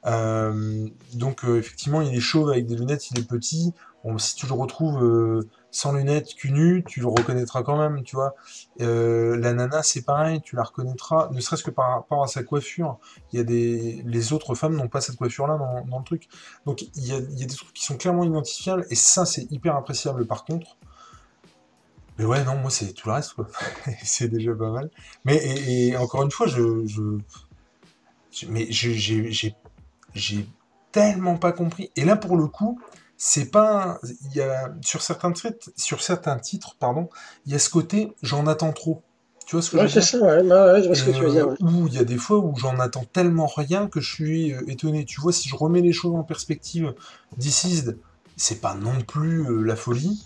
Donc 0.06 1.44
effectivement, 1.44 2.02
il 2.02 2.16
est 2.16 2.20
chauve 2.20 2.50
avec 2.50 2.66
des 2.66 2.76
lunettes, 2.76 3.12
il 3.12 3.20
est 3.20 3.28
petit. 3.28 3.74
si 4.18 4.36
tu 4.36 4.48
le 4.48 4.54
retrouves 4.54 5.46
sans 5.74 5.92
lunettes, 5.92 6.36
cul 6.36 6.52
nu, 6.52 6.84
tu 6.88 7.00
le 7.00 7.08
reconnaîtras 7.08 7.64
quand 7.64 7.78
même, 7.78 8.04
tu 8.04 8.16
vois. 8.16 8.36
Euh, 8.80 9.36
la 9.38 9.54
nana, 9.54 9.82
c'est 9.82 10.04
pareil, 10.04 10.40
tu 10.42 10.56
la 10.56 10.64
reconnaîtras, 10.64 11.30
ne 11.32 11.42
serait-ce 11.42 11.64
que 11.64 11.72
par 11.72 11.90
rapport 11.90 12.24
à 12.24 12.28
sa 12.28 12.44
coiffure. 12.44 13.00
Il 13.32 13.38
y 13.38 13.40
a 13.40 13.44
des, 13.44 14.04
les 14.06 14.34
autres 14.34 14.54
femmes 14.54 14.76
n'ont 14.76 14.88
pas 14.88 15.02
cette 15.02 15.16
coiffure-là 15.16 15.58
dans, 15.58 15.98
le 15.98 16.04
truc. 16.06 16.30
Donc 16.68 16.84
il 16.96 17.08
y, 17.08 17.12
a, 17.12 17.20
des 17.20 17.48
trucs 17.48 17.74
qui 17.74 17.84
sont 17.84 17.98
clairement 17.98 18.24
identifiables, 18.24 18.86
et 18.92 18.96
ça, 18.96 19.26
c'est 19.26 19.52
hyper 19.52 19.76
appréciable 19.76 20.28
par 20.28 20.46
contre. 20.46 20.78
Mais 22.20 22.26
ouais, 22.26 22.44
non, 22.44 22.56
moi, 22.58 22.70
c'est 22.70 22.94
tout 22.94 23.10
le 23.10 23.16
reste, 23.16 23.34
quoi. 23.34 23.48
c'est 24.04 24.28
déjà 24.28 24.54
pas 24.54 24.70
mal. 24.70 24.92
Mais, 25.26 25.98
encore 25.98 26.22
une 26.22 26.30
fois, 26.30 26.46
je, 26.46 26.86
je 26.86 27.18
mais 28.48 28.68
j'ai 28.70 29.56
tellement 30.92 31.38
pas 31.38 31.52
compris. 31.52 31.92
Et 31.96 32.06
là, 32.06 32.16
pour 32.16 32.38
le 32.38 32.48
coup, 32.48 32.80
c'est 33.18 33.52
pas 33.52 34.00
il 34.04 34.34
y 34.36 34.42
a 34.42 34.74
sur 34.82 35.02
certains 35.02 35.32
titres 35.32 35.70
sur 35.78 36.02
certains 36.02 36.38
titres 36.40 36.76
pardon 36.80 37.10
il 37.46 37.52
y 37.54 37.56
a 37.56 37.60
ce 37.60 37.70
côté 37.70 38.16
j'en 38.24 38.48
attends 38.48 38.74
trop 38.74 39.04
Tu 39.46 39.56
vois 39.56 39.62
ce 39.62 39.70
que 39.72 39.78
Ouais, 39.78 39.88
je 39.88 39.88
veux 39.88 39.90
c'est 39.90 40.00
dire 40.00 40.10
ça, 40.10 40.18
ouais, 40.20 40.42
ouais, 40.42 40.82
je 40.82 40.88
vois 40.88 40.96
ce 40.96 41.04
que 41.04 41.12
tu 41.12 41.24
veux 41.24 41.30
dire. 41.32 41.48
euh. 41.50 41.56
Où 41.60 41.88
il 41.88 41.94
y 41.94 41.98
a 42.00 42.04
des 42.06 42.18
fois 42.18 42.38
où 42.40 42.56
j'en 42.58 42.80
attends 42.80 43.06
tellement 43.06 43.48
rien 43.48 43.88
que 43.88 44.00
je 44.00 44.14
suis 44.14 44.54
euh, 44.54 44.62
étonné. 44.68 45.06
Tu 45.06 45.20
vois, 45.22 45.34
si 45.34 45.50
je 45.50 45.56
remets 45.56 45.82
les 45.82 45.94
choses 45.94 46.16
en 46.16 46.24
perspective, 46.24 46.94
Deceased, 47.38 48.00
c'est 48.38 48.62
pas 48.62 48.76
non 48.76 49.02
plus 49.02 49.46
euh, 49.50 49.62
la 49.64 49.76
folie. 49.76 50.24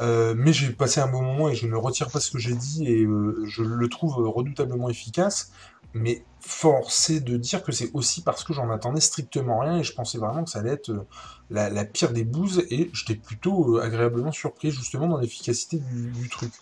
Euh, 0.00 0.34
mais 0.36 0.52
j'ai 0.52 0.70
passé 0.70 1.00
un 1.00 1.08
bon 1.08 1.22
moment 1.22 1.48
et 1.50 1.54
je 1.54 1.66
ne 1.66 1.76
retire 1.76 2.10
pas 2.10 2.20
ce 2.20 2.30
que 2.30 2.38
j'ai 2.38 2.54
dit 2.54 2.86
et 2.86 3.04
euh, 3.04 3.44
je 3.46 3.62
le 3.62 3.88
trouve 3.88 4.14
redoutablement 4.16 4.88
efficace. 4.88 5.50
Mais 5.92 6.24
force 6.40 7.10
est 7.10 7.20
de 7.20 7.36
dire 7.36 7.62
que 7.62 7.72
c'est 7.72 7.90
aussi 7.92 8.22
parce 8.22 8.44
que 8.44 8.52
j'en 8.52 8.70
attendais 8.70 9.00
strictement 9.00 9.58
rien 9.58 9.78
et 9.78 9.84
je 9.84 9.92
pensais 9.92 10.18
vraiment 10.18 10.44
que 10.44 10.50
ça 10.50 10.60
allait 10.60 10.72
être 10.72 10.90
euh, 10.90 11.06
la, 11.50 11.84
pire 11.84 12.12
des 12.12 12.24
bouses 12.24 12.64
et 12.70 12.90
j'étais 12.92 13.14
plutôt 13.14 13.76
euh, 13.76 13.82
agréablement 13.82 14.32
surpris 14.32 14.70
justement 14.70 15.06
dans 15.06 15.18
l'efficacité 15.18 15.78
du, 15.78 16.28
truc. 16.28 16.52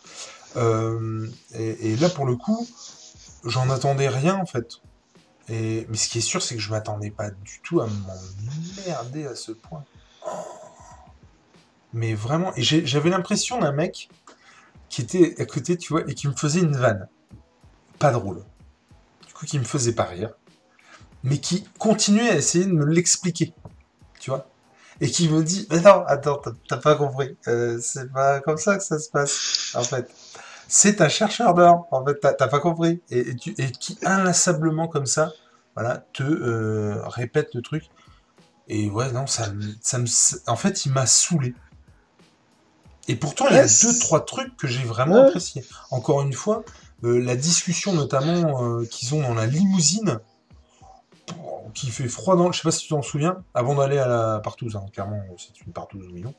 Euh, 0.57 1.29
et, 1.55 1.97
là 1.97 2.09
pour 2.09 2.27
le 2.27 2.37
coup, 2.37 2.67
j'en 3.45 3.71
attendais 3.71 4.09
rien 4.09 4.37
en 4.37 4.47
fait. 4.47 4.81
Et, 5.49 5.87
mais 5.88 5.97
ce 5.97 6.09
qui 6.09 6.19
est 6.19 6.23
sûr, 6.23 6.43
c'est 6.43 6.57
que 6.57 6.61
je 6.61 6.71
m'attendais 6.71 7.11
pas 7.11 7.31
du 7.31 7.61
tout 7.62 7.81
à 7.81 7.87
m'emmerder 7.87 9.27
à 9.27 9.35
ce 9.35 9.53
point. 9.53 9.85
Mais 11.95 12.14
vraiment, 12.14 12.53
j'avais 12.57 13.11
l'impression 13.11 13.59
d'un 13.59 13.73
mec 13.73 14.11
qui 14.88 15.03
était 15.03 15.41
à 15.41 15.47
côté, 15.47 15.77
tu 15.77 15.93
vois, 15.93 16.03
et 16.09 16.14
qui 16.14 16.29
me 16.29 16.35
faisait 16.35 16.61
une 16.61 16.77
vanne. 16.77 17.09
Pas 17.99 18.11
drôle. 18.11 18.45
Coup, 19.38 19.46
qui 19.46 19.59
me 19.59 19.64
faisait 19.64 19.92
pas 19.92 20.05
rire. 20.05 20.31
Mais 21.22 21.38
qui 21.38 21.64
continuait 21.79 22.31
à 22.31 22.37
essayer 22.37 22.64
de 22.64 22.72
me 22.72 22.85
l'expliquer. 22.85 23.55
Tu 24.18 24.31
vois 24.31 24.48
Et 25.01 25.09
qui 25.11 25.29
me 25.29 25.42
dit, 25.44 25.66
mais 25.70 25.81
non, 25.81 26.05
attends, 26.07 26.42
t'as- 26.68 26.77
pas 26.79 26.96
compris. 26.96 27.37
Euh, 27.46 27.79
c'est 27.81 28.12
pas 28.12 28.40
comme 28.40 28.57
ça 28.57 28.77
que 28.77 28.83
ça 28.83 28.98
se 28.98 29.09
passe, 29.11 29.72
en 29.74 29.83
fait. 29.85 30.11
C'est 30.66 31.01
un 31.01 31.09
chercheur 31.09 31.55
d'or, 31.55 31.87
en 31.92 32.05
fait, 32.05 32.18
t'as 32.20 32.48
pas 32.48 32.59
compris. 32.61 33.01
Et, 33.11 33.20
et 33.31 33.37
tu, 33.37 33.55
et 33.59 33.70
qui 33.70 33.96
inlassablement, 34.05 34.88
comme 34.88 35.07
ça, 35.07 35.33
voilà, 35.77 36.05
te 36.12 36.22
euh, 36.24 37.01
répète 37.07 37.55
le 37.55 37.62
truc. 37.62 37.85
Et 38.68 38.90
ouais, 38.90 39.12
non, 39.12 39.27
ça 39.29 39.51
me, 39.51 39.62
ça 39.81 39.98
me, 39.98 40.07
en 40.46 40.57
fait, 40.57 40.85
il 40.85 40.92
m'a 40.92 41.07
saoulé. 41.07 41.55
Et 43.07 43.16
pourtant, 43.16 43.46
il 43.48 43.57
y 43.57 43.59
a 43.59 43.66
deux, 43.66 43.98
trois 44.01 44.24
trucs 44.24 44.57
que 44.57 44.66
j'ai 44.66 44.83
vraiment 44.85 45.14
Ouais. 45.22 45.29
appréciés. 45.29 45.64
Encore 45.90 46.20
une 46.22 46.35
fois, 46.35 46.64
euh, 47.05 47.21
la 47.21 47.37
discussion 47.37 47.93
notamment 47.93 48.65
euh, 48.65 48.85
qu'ils 48.85 49.15
ont 49.15 49.23
dans 49.23 49.35
la 49.35 49.47
limousine, 49.47 50.21
qui 51.75 51.91
fait 51.91 52.09
froid 52.09 52.35
dans... 52.37 52.51
Je 52.51 52.59
sais 52.59 52.65
pas 52.65 52.71
si 52.73 52.85
tu 52.85 52.89
t'en 52.89 53.03
souviens, 53.03 53.45
avant 53.55 53.75
d'aller 53.75 53.99
à 53.99 54.09
la 54.09 54.41
partouze, 54.41 54.75
hein, 54.75 54.85
clairement, 54.93 55.23
c'est 55.37 55.65
une 55.65 55.73
partouze, 55.73 56.07
oui, 56.13 56.23
non. 56.23 56.35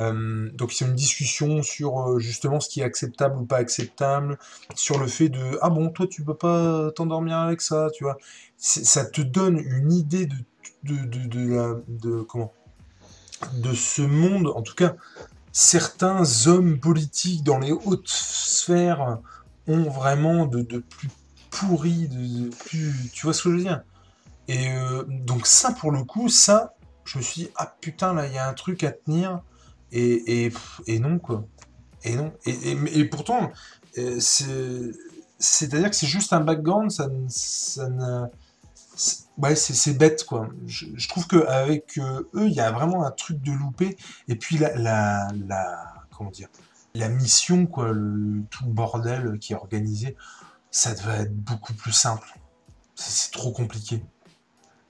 Euh, 0.00 0.50
donc 0.54 0.72
c'est 0.72 0.86
une 0.86 0.94
discussion 0.94 1.62
sur 1.62 2.00
euh, 2.00 2.18
justement 2.18 2.58
ce 2.60 2.68
qui 2.68 2.80
est 2.80 2.84
acceptable 2.84 3.36
ou 3.38 3.44
pas 3.44 3.58
acceptable, 3.58 4.38
sur 4.74 4.98
le 4.98 5.06
fait 5.06 5.28
de 5.28 5.58
ah 5.60 5.68
bon 5.68 5.90
toi 5.90 6.06
tu 6.06 6.24
peux 6.24 6.36
pas 6.36 6.90
t'endormir 6.92 7.36
avec 7.36 7.60
ça, 7.60 7.88
tu 7.94 8.04
vois? 8.04 8.16
Ça 8.56 9.04
te 9.04 9.20
donne 9.20 9.58
une 9.58 9.92
idée 9.92 10.26
de, 10.26 10.36
de, 10.84 11.26
de, 11.28 11.54
la- 11.54 11.76
de 11.88 12.22
comment 12.22 12.52
de 13.54 13.74
ce 13.74 14.02
monde, 14.02 14.48
en 14.54 14.62
tout 14.62 14.74
cas 14.74 14.94
certains 15.52 16.22
hommes 16.46 16.78
politiques 16.78 17.42
dans 17.42 17.58
les 17.58 17.72
hautes 17.72 18.08
sphères 18.08 19.18
vraiment 19.78 20.46
de, 20.46 20.62
de 20.62 20.78
plus 20.78 21.08
pourris, 21.50 22.08
de, 22.08 22.50
plus 22.66 23.10
tu 23.12 23.26
vois 23.26 23.34
ce 23.34 23.42
que 23.42 23.50
je 23.50 23.56
veux 23.56 23.62
dire? 23.62 23.82
Et 24.48 24.70
euh, 24.70 25.04
donc 25.08 25.46
ça 25.46 25.72
pour 25.72 25.90
le 25.92 26.04
coup, 26.04 26.28
ça 26.28 26.74
je 27.04 27.18
me 27.18 27.22
suis 27.22 27.42
dit 27.42 27.50
ah 27.56 27.74
putain 27.80 28.14
là 28.14 28.26
il 28.26 28.32
y 28.32 28.38
a 28.38 28.48
un 28.48 28.54
truc 28.54 28.84
à 28.84 28.92
tenir 28.92 29.42
et, 29.92 30.46
et, 30.46 30.52
et 30.86 30.98
non, 30.98 31.18
quoi. 31.18 31.44
Et 32.04 32.14
non. 32.14 32.32
Et, 32.46 33.04
pourtant, 33.04 33.50
euh, 33.98 34.18
c'est- 34.20 34.92
c'est-à-dire 35.38 35.90
que 35.90 35.96
c'est 35.96 36.06
juste 36.06 36.32
un 36.32 36.40
background, 36.40 36.90
ça, 36.90 37.08
ça 37.28 37.88
ne... 37.88 38.26
Ouais, 39.38 39.54
c'est 39.54 39.96
bête, 39.96 40.24
quoi. 40.24 40.48
Je, 40.66 41.08
trouve 41.08 41.26
qu'avec 41.26 41.98
eux, 41.98 42.46
il 42.46 42.52
y 42.52 42.60
a 42.60 42.70
vraiment 42.70 43.04
un 43.06 43.10
truc 43.10 43.40
de 43.40 43.52
loupé. 43.52 43.96
Et 44.28 44.36
puis, 44.36 44.58
la, 44.58 44.74
la, 44.76 45.28
la- 45.46 45.94
comment 46.16 46.30
dire, 46.30 46.48
la 46.94 47.08
mission, 47.08 47.66
quoi, 47.66 47.92
le, 47.92 48.42
tout 48.50 48.66
bordel 48.66 49.38
qui 49.38 49.52
est 49.52 49.56
organisé, 49.56 50.16
ça 50.70 50.94
devait 50.94 51.22
être 51.22 51.36
beaucoup 51.36 51.74
plus 51.74 51.92
simple. 51.92 52.38
C'est 52.94 53.10
c'est 53.12 53.30
trop 53.32 53.52
compliqué. 53.52 54.02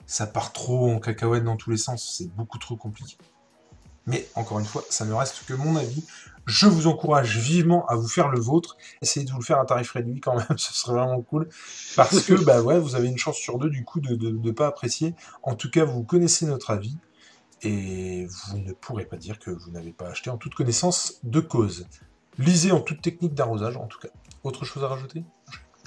Ça 0.07 0.27
part 0.27 0.53
trop 0.53 0.91
en 0.91 0.99
cacahuète 0.99 1.45
dans 1.45 1.57
tous 1.57 1.71
les 1.71 1.77
sens. 1.77 2.17
C'est 2.19 2.29
beaucoup 2.35 2.59
trop 2.59 2.77
compliqué. 2.77 3.17
Mais 4.07 4.27
encore 4.35 4.59
une 4.59 4.67
fois, 4.67 4.83
ça 4.91 5.05
ne 5.05 5.13
reste 5.13 5.45
que 5.47 5.55
mon 5.55 5.77
avis. 5.77 6.05
Je 6.47 6.67
vous 6.67 6.89
encourage 6.89 7.39
vivement 7.39 7.87
à 7.87 7.95
vous 7.95 8.09
faire 8.09 8.29
le 8.29 8.41
vôtre. 8.41 8.77
Essayez 9.03 9.25
de 9.25 9.31
vous 9.31 9.39
le 9.39 9.45
faire 9.45 9.61
à 9.61 9.67
tarif 9.67 9.93
réduit 9.93 10.21
quand 10.21 10.35
même, 10.35 10.47
ce 10.59 10.75
serait 10.75 10.95
vraiment 10.95 11.21
cool. 11.21 11.49
Parce 11.95 12.23
que 12.23 12.35
bah 12.35 12.63
ouais, 12.63 12.79
vous 12.81 12.97
avez 12.97 13.09
une 13.09 13.19
chance 13.19 13.37
sur 13.37 13.59
deux 13.59 13.71
du 13.71 13.85
coup 13.85 14.01
de 14.01 14.31
ne 14.31 14.51
pas 14.51 14.67
apprécier. 14.67 15.15
En 15.43 15.55
tout 15.55 15.71
cas, 15.71 15.85
vous 15.85 16.03
connaissez 16.03 16.47
notre 16.47 16.71
avis. 16.71 16.97
Et 17.63 18.27
vous 18.27 18.59
ne 18.59 18.73
pourrez 18.73 19.05
pas 19.05 19.17
dire 19.17 19.39
que 19.39 19.51
vous 19.51 19.71
n'avez 19.71 19.93
pas 19.93 20.09
acheté 20.09 20.31
en 20.31 20.37
toute 20.39 20.55
connaissance 20.55 21.15
de 21.25 21.41
cause. 21.41 21.87
Lisez 22.39 22.73
en 22.73 22.81
toute 22.81 23.03
technique 23.03 23.35
d'arrosage 23.35 23.77
en 23.77 23.87
tout 23.87 23.99
cas. 23.99 24.09
Autre 24.45 24.65
chose 24.65 24.83
à 24.83 24.89
rajouter? 24.89 25.23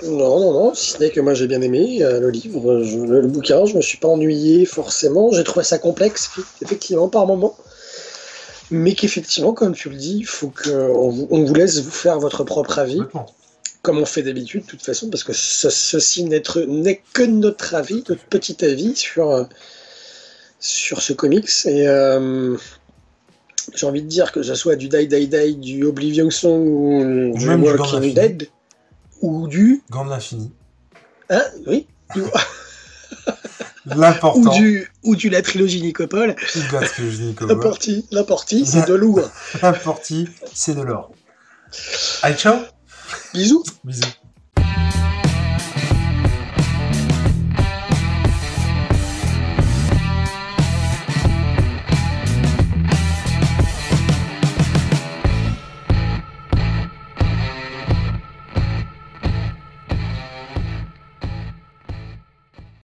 Non, 0.03 0.39
non, 0.39 0.53
non, 0.53 0.73
si 0.73 0.91
ce 0.91 0.99
n'est 0.99 1.11
que 1.11 1.19
moi 1.19 1.33
j'ai 1.33 1.47
bien 1.47 1.61
aimé 1.61 2.03
euh, 2.03 2.19
le 2.19 2.29
livre, 2.29 2.81
je- 2.83 2.97
le, 2.97 3.21
le 3.21 3.27
bouquin, 3.27 3.65
je 3.65 3.75
me 3.75 3.81
suis 3.81 3.97
pas 3.97 4.07
ennuyé 4.07 4.65
forcément, 4.65 5.31
j'ai 5.31 5.43
trouvé 5.43 5.63
ça 5.63 5.77
complexe, 5.77 6.31
effectivement, 6.61 7.09
par 7.09 7.25
moment. 7.27 7.55
Mais 8.71 8.95
qu'effectivement, 8.95 9.53
comme 9.53 9.73
tu 9.75 9.89
le 9.89 9.95
dis, 9.95 10.17
il 10.17 10.25
faut 10.25 10.49
qu'on 10.51 11.09
vous, 11.09 11.27
on 11.29 11.43
vous 11.43 11.53
laisse 11.53 11.79
vous 11.79 11.91
faire 11.91 12.19
votre 12.19 12.43
propre 12.43 12.79
avis, 12.79 13.01
comme 13.83 13.99
on 13.99 14.05
fait 14.05 14.23
d'habitude, 14.23 14.63
de 14.63 14.67
toute 14.67 14.81
façon, 14.81 15.09
parce 15.09 15.23
que 15.23 15.33
ce- 15.33 15.69
ceci 15.69 16.23
n'est 16.23 16.41
n'est 16.67 17.01
que 17.13 17.23
notre 17.23 17.75
avis, 17.75 18.03
notre 18.09 18.25
petit 18.25 18.63
avis 18.65 18.95
sur, 18.95 19.29
euh, 19.29 19.43
sur 20.63 21.01
ce 21.01 21.11
comics. 21.13 21.49
Et 21.65 21.87
euh, 21.87 22.57
j'ai 23.75 23.85
envie 23.85 24.01
de 24.01 24.07
dire 24.07 24.31
que 24.31 24.41
ce 24.41 24.55
soit 24.55 24.75
du 24.77 24.87
Die 24.89 25.07
Die 25.07 25.27
Die, 25.27 25.55
du 25.57 25.83
Oblivion 25.85 26.29
Song 26.31 26.65
ou 26.67 27.33
du 27.37 27.45
Walking. 27.47 28.13
Dead, 28.13 28.49
ou 29.21 29.47
du. 29.47 29.83
Gant 29.91 30.05
de 30.05 30.09
l'infini. 30.09 30.51
Hein? 31.29 31.43
Oui 31.67 31.85
du- 32.15 32.21
L'important. 33.85 34.39
ou 34.39 34.49
du 34.55 34.89
ou 35.03 35.15
du 35.17 35.29
la 35.29 35.41
trilogie 35.41 35.81
Nicopole. 35.81 36.35
La 38.11 38.23
partie, 38.23 38.65
c'est 38.65 38.87
de 38.87 38.93
lourd. 38.93 39.29
L'important, 39.61 40.23
c'est 40.53 40.73
de 40.75 40.81
l'or. 40.81 41.11
Allez, 42.21 42.37
ciao 42.37 42.55
Bisous. 43.33 43.63
Bisous. 43.83 44.05